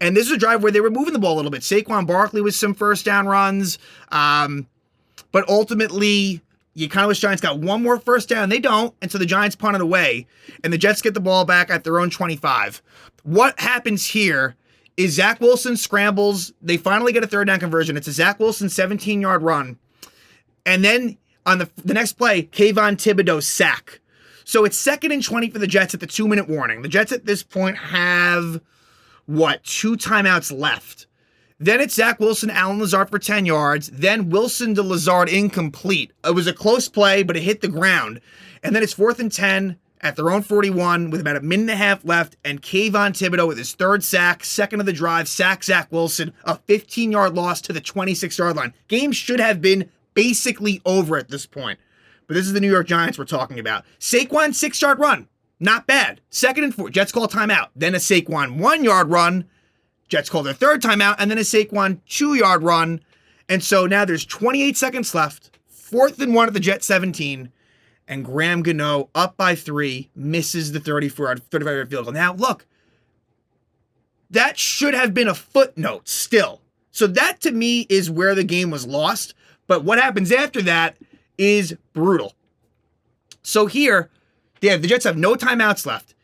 And 0.00 0.16
this 0.16 0.26
is 0.26 0.32
a 0.32 0.36
drive 0.36 0.62
where 0.62 0.72
they 0.72 0.80
were 0.80 0.90
moving 0.90 1.12
the 1.12 1.18
ball 1.18 1.34
a 1.34 1.36
little 1.36 1.50
bit. 1.50 1.62
Saquon 1.62 2.06
Barkley 2.06 2.40
with 2.40 2.54
some 2.54 2.74
first 2.74 3.04
down 3.04 3.26
runs. 3.26 3.78
Um, 4.10 4.66
but 5.30 5.48
ultimately, 5.48 6.40
you 6.74 6.88
kind 6.88 7.04
of 7.04 7.08
wish 7.08 7.20
Giants 7.20 7.42
got 7.42 7.58
one 7.58 7.82
more 7.82 7.98
first 7.98 8.28
down. 8.28 8.48
They 8.48 8.58
don't. 8.58 8.94
And 9.02 9.10
so 9.10 9.18
the 9.18 9.26
Giants 9.26 9.56
punt 9.56 9.74
it 9.74 9.82
away. 9.82 10.26
And 10.64 10.72
the 10.72 10.78
Jets 10.78 11.02
get 11.02 11.14
the 11.14 11.20
ball 11.20 11.44
back 11.44 11.70
at 11.70 11.84
their 11.84 12.00
own 12.00 12.10
25. 12.10 12.82
What 13.24 13.58
happens 13.60 14.06
here 14.06 14.56
is 14.96 15.14
Zach 15.14 15.40
Wilson 15.40 15.76
scrambles. 15.76 16.52
They 16.62 16.76
finally 16.76 17.12
get 17.12 17.24
a 17.24 17.26
third 17.26 17.46
down 17.46 17.60
conversion. 17.60 17.96
It's 17.96 18.08
a 18.08 18.12
Zach 18.12 18.38
Wilson 18.38 18.68
17 18.68 19.20
yard 19.20 19.42
run. 19.42 19.78
And 20.64 20.84
then 20.84 21.18
on 21.44 21.58
the, 21.58 21.70
the 21.84 21.94
next 21.94 22.14
play, 22.14 22.44
Kayvon 22.44 22.96
Thibodeaux 22.96 23.42
sack. 23.42 24.00
So 24.44 24.64
it's 24.64 24.76
second 24.76 25.12
and 25.12 25.22
20 25.22 25.50
for 25.50 25.58
the 25.58 25.66
Jets 25.66 25.94
at 25.94 26.00
the 26.00 26.06
two 26.06 26.26
minute 26.26 26.48
warning. 26.48 26.82
The 26.82 26.88
Jets 26.88 27.12
at 27.12 27.26
this 27.26 27.42
point 27.42 27.76
have 27.76 28.60
what, 29.26 29.62
two 29.62 29.96
timeouts 29.96 30.56
left. 30.56 31.06
Then 31.62 31.80
it's 31.80 31.94
Zach 31.94 32.18
Wilson, 32.18 32.50
Allen 32.50 32.80
Lazard 32.80 33.08
for 33.08 33.20
10 33.20 33.46
yards. 33.46 33.88
Then 33.90 34.30
Wilson 34.30 34.74
to 34.74 34.82
Lazard 34.82 35.28
incomplete. 35.28 36.12
It 36.24 36.34
was 36.34 36.48
a 36.48 36.52
close 36.52 36.88
play, 36.88 37.22
but 37.22 37.36
it 37.36 37.44
hit 37.44 37.60
the 37.60 37.68
ground. 37.68 38.20
And 38.64 38.74
then 38.74 38.82
it's 38.82 38.94
fourth 38.94 39.20
and 39.20 39.30
10 39.30 39.78
at 40.00 40.16
their 40.16 40.28
own 40.28 40.42
41 40.42 41.10
with 41.10 41.20
about 41.20 41.36
a 41.36 41.40
minute 41.40 41.62
and 41.62 41.70
a 41.70 41.76
half 41.76 42.04
left. 42.04 42.36
And 42.44 42.60
Kayvon 42.60 43.12
Thibodeaux 43.12 43.46
with 43.46 43.58
his 43.58 43.74
third 43.74 44.02
sack, 44.02 44.44
second 44.44 44.80
of 44.80 44.86
the 44.86 44.92
drive, 44.92 45.28
sack 45.28 45.62
Zach 45.62 45.92
Wilson, 45.92 46.32
a 46.42 46.56
15 46.56 47.12
yard 47.12 47.36
loss 47.36 47.60
to 47.60 47.72
the 47.72 47.80
26 47.80 48.36
yard 48.36 48.56
line. 48.56 48.74
Game 48.88 49.12
should 49.12 49.38
have 49.38 49.60
been 49.60 49.88
basically 50.14 50.82
over 50.84 51.16
at 51.16 51.28
this 51.28 51.46
point. 51.46 51.78
But 52.26 52.34
this 52.34 52.46
is 52.46 52.54
the 52.54 52.60
New 52.60 52.72
York 52.72 52.88
Giants 52.88 53.18
we're 53.18 53.24
talking 53.24 53.60
about. 53.60 53.84
Saquon, 54.00 54.52
six 54.52 54.82
yard 54.82 54.98
run. 54.98 55.28
Not 55.60 55.86
bad. 55.86 56.22
Second 56.28 56.64
and 56.64 56.74
four. 56.74 56.90
Jets 56.90 57.12
call 57.12 57.28
timeout. 57.28 57.68
Then 57.76 57.94
a 57.94 57.98
Saquon 57.98 58.58
one 58.58 58.82
yard 58.82 59.10
run. 59.10 59.44
Jets 60.12 60.28
call 60.28 60.42
their 60.42 60.52
third 60.52 60.82
timeout, 60.82 61.16
and 61.18 61.30
then 61.30 61.38
a 61.38 61.40
Saquon 61.40 61.98
two 62.06 62.34
yard 62.34 62.62
run. 62.62 63.00
And 63.48 63.64
so 63.64 63.86
now 63.86 64.04
there's 64.04 64.26
28 64.26 64.76
seconds 64.76 65.14
left, 65.14 65.58
fourth 65.68 66.20
and 66.20 66.34
one 66.34 66.48
at 66.48 66.52
the 66.54 66.60
Jet 66.60 66.84
17. 66.84 67.50
and 68.06 68.24
Graham 68.24 68.62
Gano 68.62 69.08
up 69.14 69.38
by 69.38 69.54
three 69.54 70.10
misses 70.14 70.72
the 70.72 70.80
34 70.80 71.36
35 71.36 71.74
yard 71.74 71.90
field 71.90 72.04
goal. 72.04 72.12
Now, 72.12 72.34
look, 72.34 72.66
that 74.28 74.58
should 74.58 74.92
have 74.92 75.14
been 75.14 75.28
a 75.28 75.34
footnote 75.34 76.08
still. 76.08 76.60
So 76.90 77.06
that 77.06 77.40
to 77.40 77.50
me 77.50 77.86
is 77.88 78.10
where 78.10 78.34
the 78.34 78.44
game 78.44 78.70
was 78.70 78.86
lost. 78.86 79.34
But 79.66 79.82
what 79.82 79.98
happens 79.98 80.30
after 80.30 80.60
that 80.62 80.96
is 81.38 81.74
brutal. 81.94 82.34
So 83.42 83.64
here, 83.64 84.10
have, 84.62 84.82
the 84.82 84.88
Jets 84.88 85.04
have 85.04 85.16
no 85.16 85.36
timeouts 85.36 85.86
left. 85.86 86.14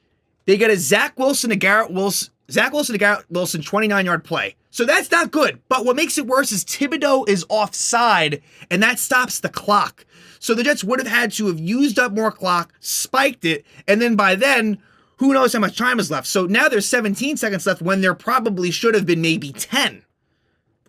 They 0.45 0.59
get 0.59 0.71
a 0.71 0.77
Zach 0.77 1.19
Wilson 1.19 1.51
to 1.51 1.57
Garrett 1.57 1.91
Wilson, 1.91 2.31
Zach 2.51 2.73
Wilson 2.73 2.97
Garrett 2.97 3.27
Wilson 3.31 3.63
29 3.63 4.07
yard 4.07 4.25
play. 4.25 4.57
So 4.71 4.85
that's 4.85 5.11
not 5.11 5.31
good. 5.31 5.61
But 5.69 5.85
what 5.85 5.97
makes 5.97 6.19
it 6.19 6.27
worse 6.27 6.53
is 6.53 6.65
Thibodeaux 6.65 7.29
is 7.29 7.45
offside, 7.49 8.43
and 8.71 8.83
that 8.83 8.99
stops 8.99 9.41
the 9.41 9.49
clock. 9.49 10.07
So 10.39 10.55
the 10.55 10.63
Jets 10.63 10.85
would 10.85 10.99
have 10.99 11.09
had 11.09 11.33
to 11.33 11.47
have 11.49 11.59
used 11.59 11.99
up 11.99 12.13
more 12.13 12.31
clock, 12.31 12.73
spiked 12.81 13.45
it, 13.45 13.67
and 13.87 14.01
then 14.01 14.15
by 14.15 14.35
then, 14.35 14.79
who 15.17 15.33
knows 15.33 15.53
how 15.53 15.59
much 15.59 15.77
time 15.77 15.99
is 15.99 16.11
left. 16.11 16.27
So 16.29 16.47
now 16.47 16.69
there's 16.69 16.89
17 16.89 17.37
seconds 17.37 17.67
left 17.67 17.83
when 17.83 18.01
there 18.01 18.15
probably 18.15 18.71
should 18.71 18.95
have 18.95 19.05
been 19.05 19.21
maybe 19.21 19.53
10 19.53 20.05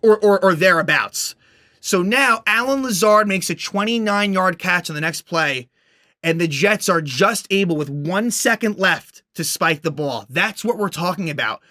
or, 0.02 0.18
or, 0.20 0.44
or 0.44 0.54
thereabouts. 0.54 1.36
So 1.82 2.04
now 2.04 2.44
Allen 2.46 2.84
Lazard 2.84 3.28
makes 3.28 3.50
a 3.50 3.56
29 3.56 4.34
yard 4.34 4.60
catch 4.60 4.90
on 4.90 4.96
the 4.96 5.02
next 5.02 5.24
play, 5.24 5.70
and 6.24 6.40
the 6.40 6.48
Jets 6.48 6.90
are 6.90 7.02
just 7.02 7.48
able, 7.50 7.76
with 7.76 7.90
one 7.90 8.32
second 8.32 8.78
left, 8.78 9.24
to 9.36 9.44
spike 9.44 9.82
the 9.82 9.92
ball. 9.92 10.26
That's 10.30 10.66
what 10.66 10.78
we're 10.78 10.90
talking 10.90 11.30
about. 11.30 11.62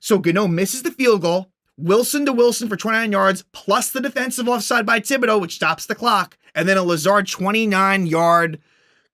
So 0.00 0.18
Gano 0.18 0.46
misses 0.46 0.82
the 0.82 0.90
field 0.90 1.22
goal. 1.22 1.50
Wilson 1.76 2.26
to 2.26 2.32
Wilson 2.32 2.68
for 2.68 2.76
29 2.76 3.12
yards, 3.12 3.44
plus 3.52 3.90
the 3.90 4.00
defensive 4.00 4.48
offside 4.48 4.84
by 4.84 4.98
Thibodeaux, 4.98 5.40
which 5.40 5.54
stops 5.54 5.86
the 5.86 5.94
clock, 5.94 6.36
and 6.54 6.68
then 6.68 6.76
a 6.76 6.82
Lazard 6.82 7.28
29 7.28 8.06
yard 8.06 8.60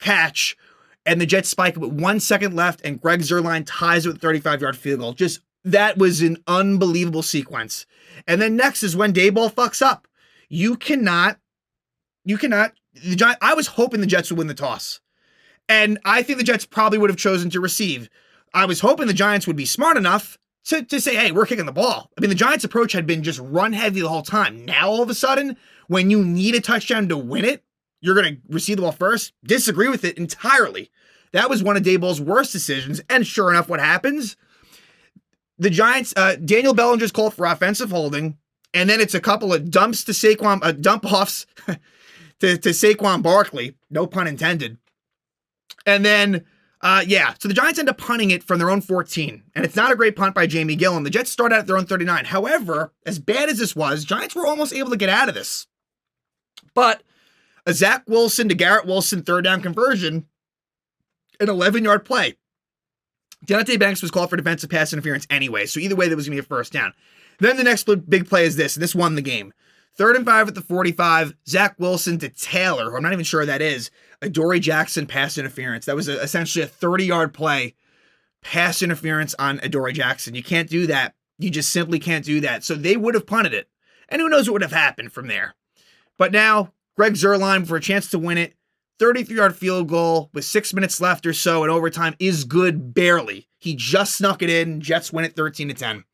catch. 0.01 0.57
And 1.05 1.21
the 1.21 1.27
Jets 1.27 1.51
spike 1.51 1.77
with 1.77 1.93
one 1.93 2.21
second 2.21 2.55
left, 2.55 2.81
and 2.83 3.01
Greg 3.01 3.21
Zuerlein 3.21 3.65
ties 3.67 4.07
it 4.07 4.11
with 4.11 4.23
35 4.23 4.63
yard 4.63 4.77
field 4.77 5.01
goal. 5.01 5.13
Just 5.13 5.41
that 5.65 5.99
was 5.99 6.23
an 6.23 6.39
unbelievable 6.47 7.23
sequence. 7.23 7.85
And 8.27 8.41
then 8.41 8.57
next 8.57 8.83
is 8.83 8.97
when 8.97 9.13
Daboll 9.13 9.53
fucks 9.53 9.83
up. 9.83 10.09
You 10.49 10.77
cannot, 10.77 11.39
you 12.25 12.39
cannot. 12.39 12.73
The 12.95 13.17
Giants, 13.17 13.39
I 13.43 13.55
was 13.55 13.67
hoping 13.69 14.01
the 14.01 14.07
Jets 14.07 14.31
would 14.31 14.39
win 14.39 14.47
the 14.47 14.55
toss, 14.55 15.01
and 15.69 15.99
I 16.05 16.23
think 16.23 16.39
the 16.39 16.45
Jets 16.45 16.65
probably 16.65 16.99
would 16.99 17.11
have 17.11 17.19
chosen 17.19 17.51
to 17.51 17.61
receive. 17.61 18.09
I 18.53 18.67
was 18.67 18.81
hoping 18.81 19.07
the 19.07 19.13
Giants 19.13 19.47
would 19.47 19.57
be 19.57 19.67
smart 19.67 19.97
enough 19.97 20.39
to, 20.67 20.83
to 20.83 21.01
say, 21.01 21.17
hey, 21.17 21.33
we're 21.33 21.47
kicking 21.47 21.67
the 21.67 21.73
ball. 21.73 22.11
I 22.17 22.21
mean, 22.21 22.31
the 22.31 22.37
Giants' 22.37 22.65
approach 22.65 22.93
had 22.93 23.07
been 23.07 23.23
just 23.23 23.41
run 23.41 23.73
heavy 23.73 24.01
the 24.01 24.09
whole 24.09 24.23
time. 24.23 24.65
Now, 24.65 24.89
all 24.89 25.03
of 25.03 25.11
a 25.11 25.15
sudden, 25.15 25.57
when 25.89 26.11
you 26.11 26.25
need 26.25 26.55
a 26.55 26.61
touchdown 26.61 27.09
to 27.09 27.19
win 27.19 27.45
it, 27.45 27.65
you're 28.01 28.15
going 28.15 28.37
to 28.37 28.41
receive 28.49 28.77
the 28.77 28.83
ball 28.83 28.93
first. 28.93 29.33
Disagree 29.45 29.89
with 29.89 30.05
it 30.05 30.17
entirely. 30.17 30.91
That 31.33 31.51
was 31.51 31.63
one 31.63 31.77
of 31.77 31.83
Daboll's 31.83 32.21
worst 32.21 32.53
decisions. 32.53 33.01
And 33.11 33.27
sure 33.27 33.51
enough, 33.51 33.69
what 33.69 33.81
happens? 33.81 34.37
The 35.59 35.71
Giants, 35.71 36.15
uh, 36.17 36.37
Daniel 36.37 36.75
Bellinger's 36.75 37.13
called 37.13 37.35
for 37.35 37.47
offensive 37.47 37.91
holding, 37.91 38.39
and 38.73 38.89
then 38.91 39.01
it's 39.01 39.15
a 39.15 39.21
couple 39.21 39.53
of 39.53 39.71
dumps 39.71 40.05
to 40.05 40.13
Saquon, 40.13 40.61
uh, 40.63 40.73
dump 40.73 41.05
offs 41.13 41.47
to, 42.41 42.59
to 42.59 42.71
Saquon 42.71 43.23
Barkley, 43.23 43.77
no 43.91 44.07
pun 44.07 44.27
intended. 44.27 44.79
And 45.87 46.05
then 46.05 46.45
uh, 46.85 47.03
yeah, 47.07 47.33
so 47.39 47.49
the 47.49 47.55
Giants 47.55 47.79
end 47.79 47.89
up 47.89 47.97
punting 47.97 48.31
it 48.31 48.43
from 48.43 48.59
their 48.59 48.69
own 48.69 48.83
14, 48.83 49.43
and 49.55 49.65
it's 49.65 49.75
not 49.75 49.91
a 49.91 49.97
great 49.97 50.17
punt 50.17 50.35
by 50.35 50.47
Jamie 50.47 50.77
Gillan. 50.77 51.03
The 51.03 51.11
Jets 51.11 51.31
start 51.31 51.51
out 51.51 51.61
at 51.61 51.67
their 51.67 51.79
own 51.79 51.87
39. 51.87 52.27
However, 52.27 52.93
as 53.07 53.19
bad 53.19 53.49
as 53.49 53.59
this 53.59 53.75
was, 53.75 54.05
Giants 54.05 54.35
were 54.35 54.47
almost 54.47 54.75
able 54.75 54.91
to 54.91 54.99
get 54.99 55.09
out 55.09 55.31
of 55.31 55.35
this. 55.35 55.67
But 56.75 57.03
a 57.65 57.73
Zach 57.73 58.03
Wilson 58.07 58.51
to 58.51 58.55
Garrett 58.55 58.85
Wilson 58.85 59.23
third 59.23 59.45
down 59.45 59.63
conversion, 59.63 60.27
an 61.41 61.49
11 61.49 61.85
yard 61.85 62.05
play. 62.05 62.35
Deonte 63.47 63.81
Banks 63.81 64.03
was 64.03 64.11
called 64.11 64.29
for 64.29 64.37
defensive 64.37 64.69
pass 64.69 64.93
interference 64.93 65.27
anyway, 65.31 65.65
so 65.65 65.81
either 65.81 65.97
way, 65.97 66.09
there 66.09 66.17
was 66.17 66.27
going 66.27 66.37
to 66.37 66.43
be 66.43 66.47
a 66.47 66.49
first 66.49 66.71
down. 66.71 66.93
Then 67.39 67.57
the 67.57 67.65
next 67.65 67.89
big 68.11 68.29
play 68.29 68.45
is 68.45 68.57
this, 68.57 68.77
and 68.77 68.83
this 68.83 68.95
won 68.95 69.15
the 69.15 69.23
game. 69.23 69.55
Third 69.97 70.17
and 70.17 70.25
five 70.25 70.49
at 70.49 70.55
the 70.55 70.61
45, 70.61 71.35
Zach 71.47 71.77
Wilson 71.79 72.19
to 72.19 72.29
Taylor, 72.29 72.91
who 72.91 72.97
I'm 72.97 73.03
not 73.03 73.13
even 73.13 73.25
sure 73.25 73.47
that 73.47 73.63
is, 73.63 73.91
Adoree 74.23 74.61
Jackson 74.61 75.07
pass 75.07 75.39
interference. 75.39 75.87
That 75.87 75.95
was 75.95 76.09
a, 76.09 76.21
essentially 76.21 76.65
a 76.65 76.69
30 76.69 77.05
yard 77.05 77.35
play, 77.35 77.75
pass 78.43 78.83
interference 78.83 79.35
on 79.39 79.61
Adoree 79.63 79.93
Jackson. 79.93 80.35
You 80.35 80.43
can't 80.43 80.69
do 80.69 80.87
that. 80.89 81.15
You 81.39 81.51
just 81.51 81.73
simply 81.73 81.99
can't 82.01 82.25
do 82.25 82.41
that. 82.41 82.65
So 82.65 82.75
they 82.75 82.97
would 82.97 83.15
have 83.15 83.27
punted 83.27 83.55
it. 83.55 83.69
And 84.09 84.21
who 84.21 84.29
knows 84.29 84.49
what 84.49 84.55
would 84.55 84.63
have 84.63 84.73
happened 84.73 85.13
from 85.13 85.29
there. 85.29 85.55
But 86.19 86.33
now, 86.33 86.73
Greg 86.97 87.15
Zuerlein 87.15 87.67
for 87.67 87.77
a 87.77 87.81
chance 87.81 88.11
to 88.11 88.19
win 88.19 88.39
it. 88.39 88.55
33 89.01 89.37
yard 89.37 89.57
field 89.57 89.89
goal 89.89 90.31
with 90.33 90.45
six 90.45 90.73
minutes 90.73 91.01
left 91.01 91.27
or 91.27 91.33
so 91.33 91.65
in 91.65 91.71
overtime 91.71 92.15
is 92.19 92.45
good 92.45 92.95
barely. 92.95 93.49
He 93.59 93.75
just 93.75 94.17
snuck 94.17 94.43
it 94.43 94.51
in. 94.51 94.81
Jets 94.81 95.13
win 95.13 95.25
it 95.25 95.35
13 95.35 95.69
to 95.69 95.75
10. 95.75 96.05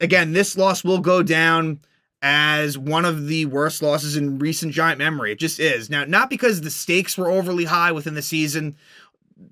Again, 0.00 0.32
this 0.32 0.56
loss 0.56 0.82
will 0.82 0.98
go 0.98 1.22
down 1.22 1.80
as 2.22 2.76
one 2.76 3.04
of 3.04 3.26
the 3.26 3.46
worst 3.46 3.82
losses 3.82 4.16
in 4.16 4.38
recent 4.38 4.72
Giant 4.72 4.98
memory. 4.98 5.32
It 5.32 5.38
just 5.38 5.60
is. 5.60 5.88
Now, 5.88 6.04
not 6.04 6.30
because 6.30 6.60
the 6.60 6.70
stakes 6.70 7.16
were 7.16 7.30
overly 7.30 7.64
high 7.64 7.92
within 7.92 8.14
the 8.14 8.22
season. 8.22 8.76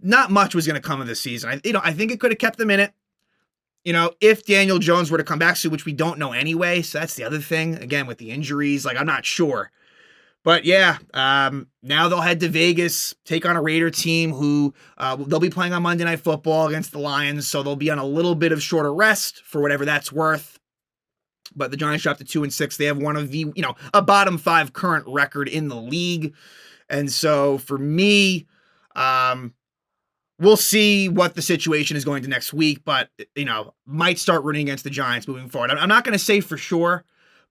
Not 0.03 0.31
much 0.31 0.55
was 0.55 0.67
going 0.67 0.81
to 0.81 0.87
come 0.87 1.01
of 1.01 1.07
this 1.07 1.21
season. 1.21 1.51
I, 1.51 1.61
you 1.65 1.73
know, 1.73 1.81
I 1.83 1.93
think 1.93 2.11
it 2.11 2.19
could 2.19 2.33
have 2.33 2.39
kept 2.39 2.59
them 2.59 2.71
in 2.71 2.81
it. 2.81 2.93
You 3.85 3.93
know, 3.93 4.11
if 4.21 4.45
Daniel 4.45 4.81
Jones 4.81 5.13
were 5.13 5.19
to 5.19 5.25
come 5.25 5.39
back 5.39 5.57
soon, 5.57 5.71
which 5.71 5.85
we 5.85 5.93
don't 5.93 6.19
know 6.19 6.33
anyway. 6.33 6.83
So 6.83 6.99
that's 6.99 7.15
the 7.15 7.23
other 7.23 7.39
thing. 7.39 7.77
Again, 7.77 8.09
with 8.09 8.19
the 8.19 8.33
injuries, 8.33 8.85
like 8.85 8.97
I'm 8.97 9.07
not 9.07 9.25
sure. 9.25 9.71
But 10.43 10.65
yeah, 10.65 10.99
um, 11.15 11.69
now 11.83 12.09
they'll 12.09 12.21
head 12.21 12.41
to 12.41 12.49
Vegas, 12.49 13.15
take 13.25 13.47
on 13.47 13.57
a 13.57 13.63
Raider 13.63 13.91
team 13.91 14.33
who 14.33 14.75
uh, 14.97 15.17
they'll 15.17 15.41
be 15.41 15.51
playing 15.51 15.73
on 15.73 15.83
Monday 15.83 16.05
Night 16.05 16.21
Football 16.21 16.69
against 16.69 16.93
the 16.93 16.99
Lions. 16.99 17.47
So 17.47 17.63
they'll 17.63 17.77
be 17.77 17.91
on 17.91 17.99
a 17.99 18.05
little 18.05 18.35
bit 18.35 18.51
of 18.51 18.63
shorter 18.63 18.93
rest 18.93 19.43
for 19.45 19.61
whatever 19.61 19.85
that's 19.85 20.13
worth 20.13 20.59
but 21.55 21.71
the 21.71 21.77
Giants 21.77 22.03
dropped 22.03 22.21
to 22.21 22.25
two 22.25 22.43
and 22.43 22.53
six. 22.53 22.77
They 22.77 22.87
have 22.87 22.99
one 22.99 23.17
of 23.17 23.31
the, 23.31 23.53
you 23.55 23.63
know, 23.63 23.75
a 23.95 24.03
bottom 24.03 24.39
five 24.39 24.73
current 24.73 25.05
record 25.07 25.49
in 25.49 25.69
the 25.69 25.77
league. 25.77 26.35
And 26.89 27.11
so 27.11 27.59
for 27.59 27.79
me, 27.79 28.47
um, 28.95 29.55
we'll 30.39 30.57
see 30.57 31.09
what 31.09 31.35
the 31.35 31.43
situation 31.43 31.97
is 31.97 32.05
going 32.05 32.23
to 32.23 32.29
next 32.29 32.53
week, 32.53 32.85
but 32.85 33.11
you 33.35 33.45
know, 33.45 33.75
might 33.87 34.19
start 34.19 34.45
running 34.45 34.63
against 34.63 34.85
the 34.85 34.91
Giants 34.91 35.29
moving 35.29 35.49
forward. 35.49 35.71
I'm 35.71 35.89
not 35.89 36.05
going 36.05 36.13
to 36.13 36.25
say 36.25 36.41
for 36.41 36.57
sure, 36.57 37.05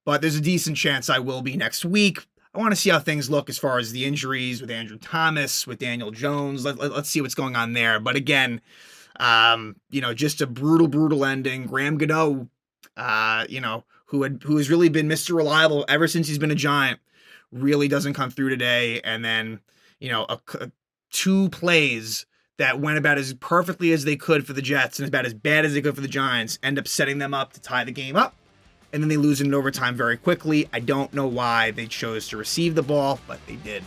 but 0.03 0.21
there's 0.21 0.35
a 0.35 0.41
decent 0.41 0.77
chance 0.77 1.09
I 1.09 1.19
will 1.19 1.41
be 1.41 1.57
next 1.57 1.85
week. 1.85 2.25
I 2.53 2.59
want 2.59 2.71
to 2.71 2.75
see 2.77 2.89
how 2.89 2.99
things 2.99 3.29
look 3.29 3.49
as 3.49 3.57
far 3.57 3.79
as 3.79 3.91
the 3.91 4.05
injuries 4.05 4.61
with 4.61 4.71
Andrew 4.71 4.97
Thomas, 4.97 5.67
with 5.67 5.79
Daniel 5.79 6.11
Jones. 6.11 6.63
Let, 6.63 6.77
let, 6.77 6.91
us 6.93 7.09
see 7.09 7.19
what's 7.19 7.35
going 7.35 7.55
on 7.55 7.73
there. 7.73 7.99
But 7.99 8.15
again, 8.15 8.61
um, 9.19 9.75
you 9.89 9.99
know, 9.99 10.13
just 10.13 10.39
a 10.39 10.47
brutal, 10.47 10.87
brutal 10.87 11.25
ending. 11.25 11.65
Graham 11.65 11.97
Gano, 11.97 12.47
uh, 12.97 13.45
you 13.49 13.61
know, 13.61 13.83
who 14.07 14.23
had 14.23 14.41
who 14.43 14.57
has 14.57 14.69
really 14.69 14.89
been 14.89 15.07
Mr. 15.07 15.35
Reliable 15.35 15.85
ever 15.87 16.07
since 16.07 16.27
he's 16.27 16.37
been 16.37 16.51
a 16.51 16.55
Giant, 16.55 16.99
really 17.51 17.87
doesn't 17.87 18.13
come 18.13 18.31
through 18.31 18.49
today. 18.49 19.01
And 19.01 19.23
then 19.23 19.59
you 19.99 20.11
know, 20.11 20.25
a, 20.29 20.39
a, 20.59 20.71
two 21.11 21.49
plays 21.49 22.25
that 22.57 22.79
went 22.79 22.97
about 22.97 23.17
as 23.17 23.33
perfectly 23.33 23.91
as 23.91 24.05
they 24.05 24.15
could 24.15 24.45
for 24.45 24.53
the 24.53 24.61
Jets 24.61 24.99
and 24.99 25.07
about 25.07 25.25
as 25.25 25.33
bad 25.33 25.65
as 25.65 25.73
they 25.73 25.81
could 25.81 25.95
for 25.95 26.01
the 26.01 26.07
Giants 26.07 26.57
end 26.63 26.79
up 26.79 26.87
setting 26.87 27.17
them 27.17 27.33
up 27.33 27.53
to 27.53 27.61
tie 27.61 27.83
the 27.83 27.91
game 27.91 28.15
up. 28.15 28.35
And 28.93 29.03
then 29.03 29.09
they 29.09 29.17
lose 29.17 29.41
in 29.41 29.53
overtime 29.53 29.95
very 29.95 30.15
quickly. 30.15 30.69
I 30.71 30.79
don't 30.79 31.13
know 31.13 31.27
why 31.27 31.71
they 31.71 31.85
chose 31.85 32.29
to 32.29 32.37
receive 32.37 32.75
the 32.75 32.83
ball, 32.83 33.19
but 33.27 33.45
they 33.45 33.57
did. 33.57 33.83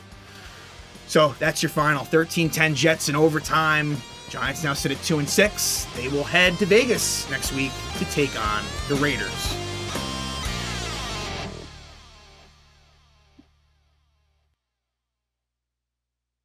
So 1.07 1.35
that's 1.39 1.63
your 1.63 1.71
final 1.71 2.05
13 2.05 2.51
10 2.51 2.75
Jets 2.75 3.09
in 3.09 3.17
overtime. 3.17 3.97
Giants 4.29 4.63
now 4.63 4.75
sit 4.75 4.93
at 4.93 5.03
2 5.03 5.19
and 5.21 5.29
6. 5.29 5.87
They 5.97 6.09
will 6.09 6.25
head 6.25 6.59
to 6.59 6.67
Vegas 6.67 7.29
next 7.31 7.53
week 7.53 7.73
to 7.99 8.05
take 8.07 8.39
on 8.39 8.63
the 8.89 8.97
Raiders. 8.97 9.78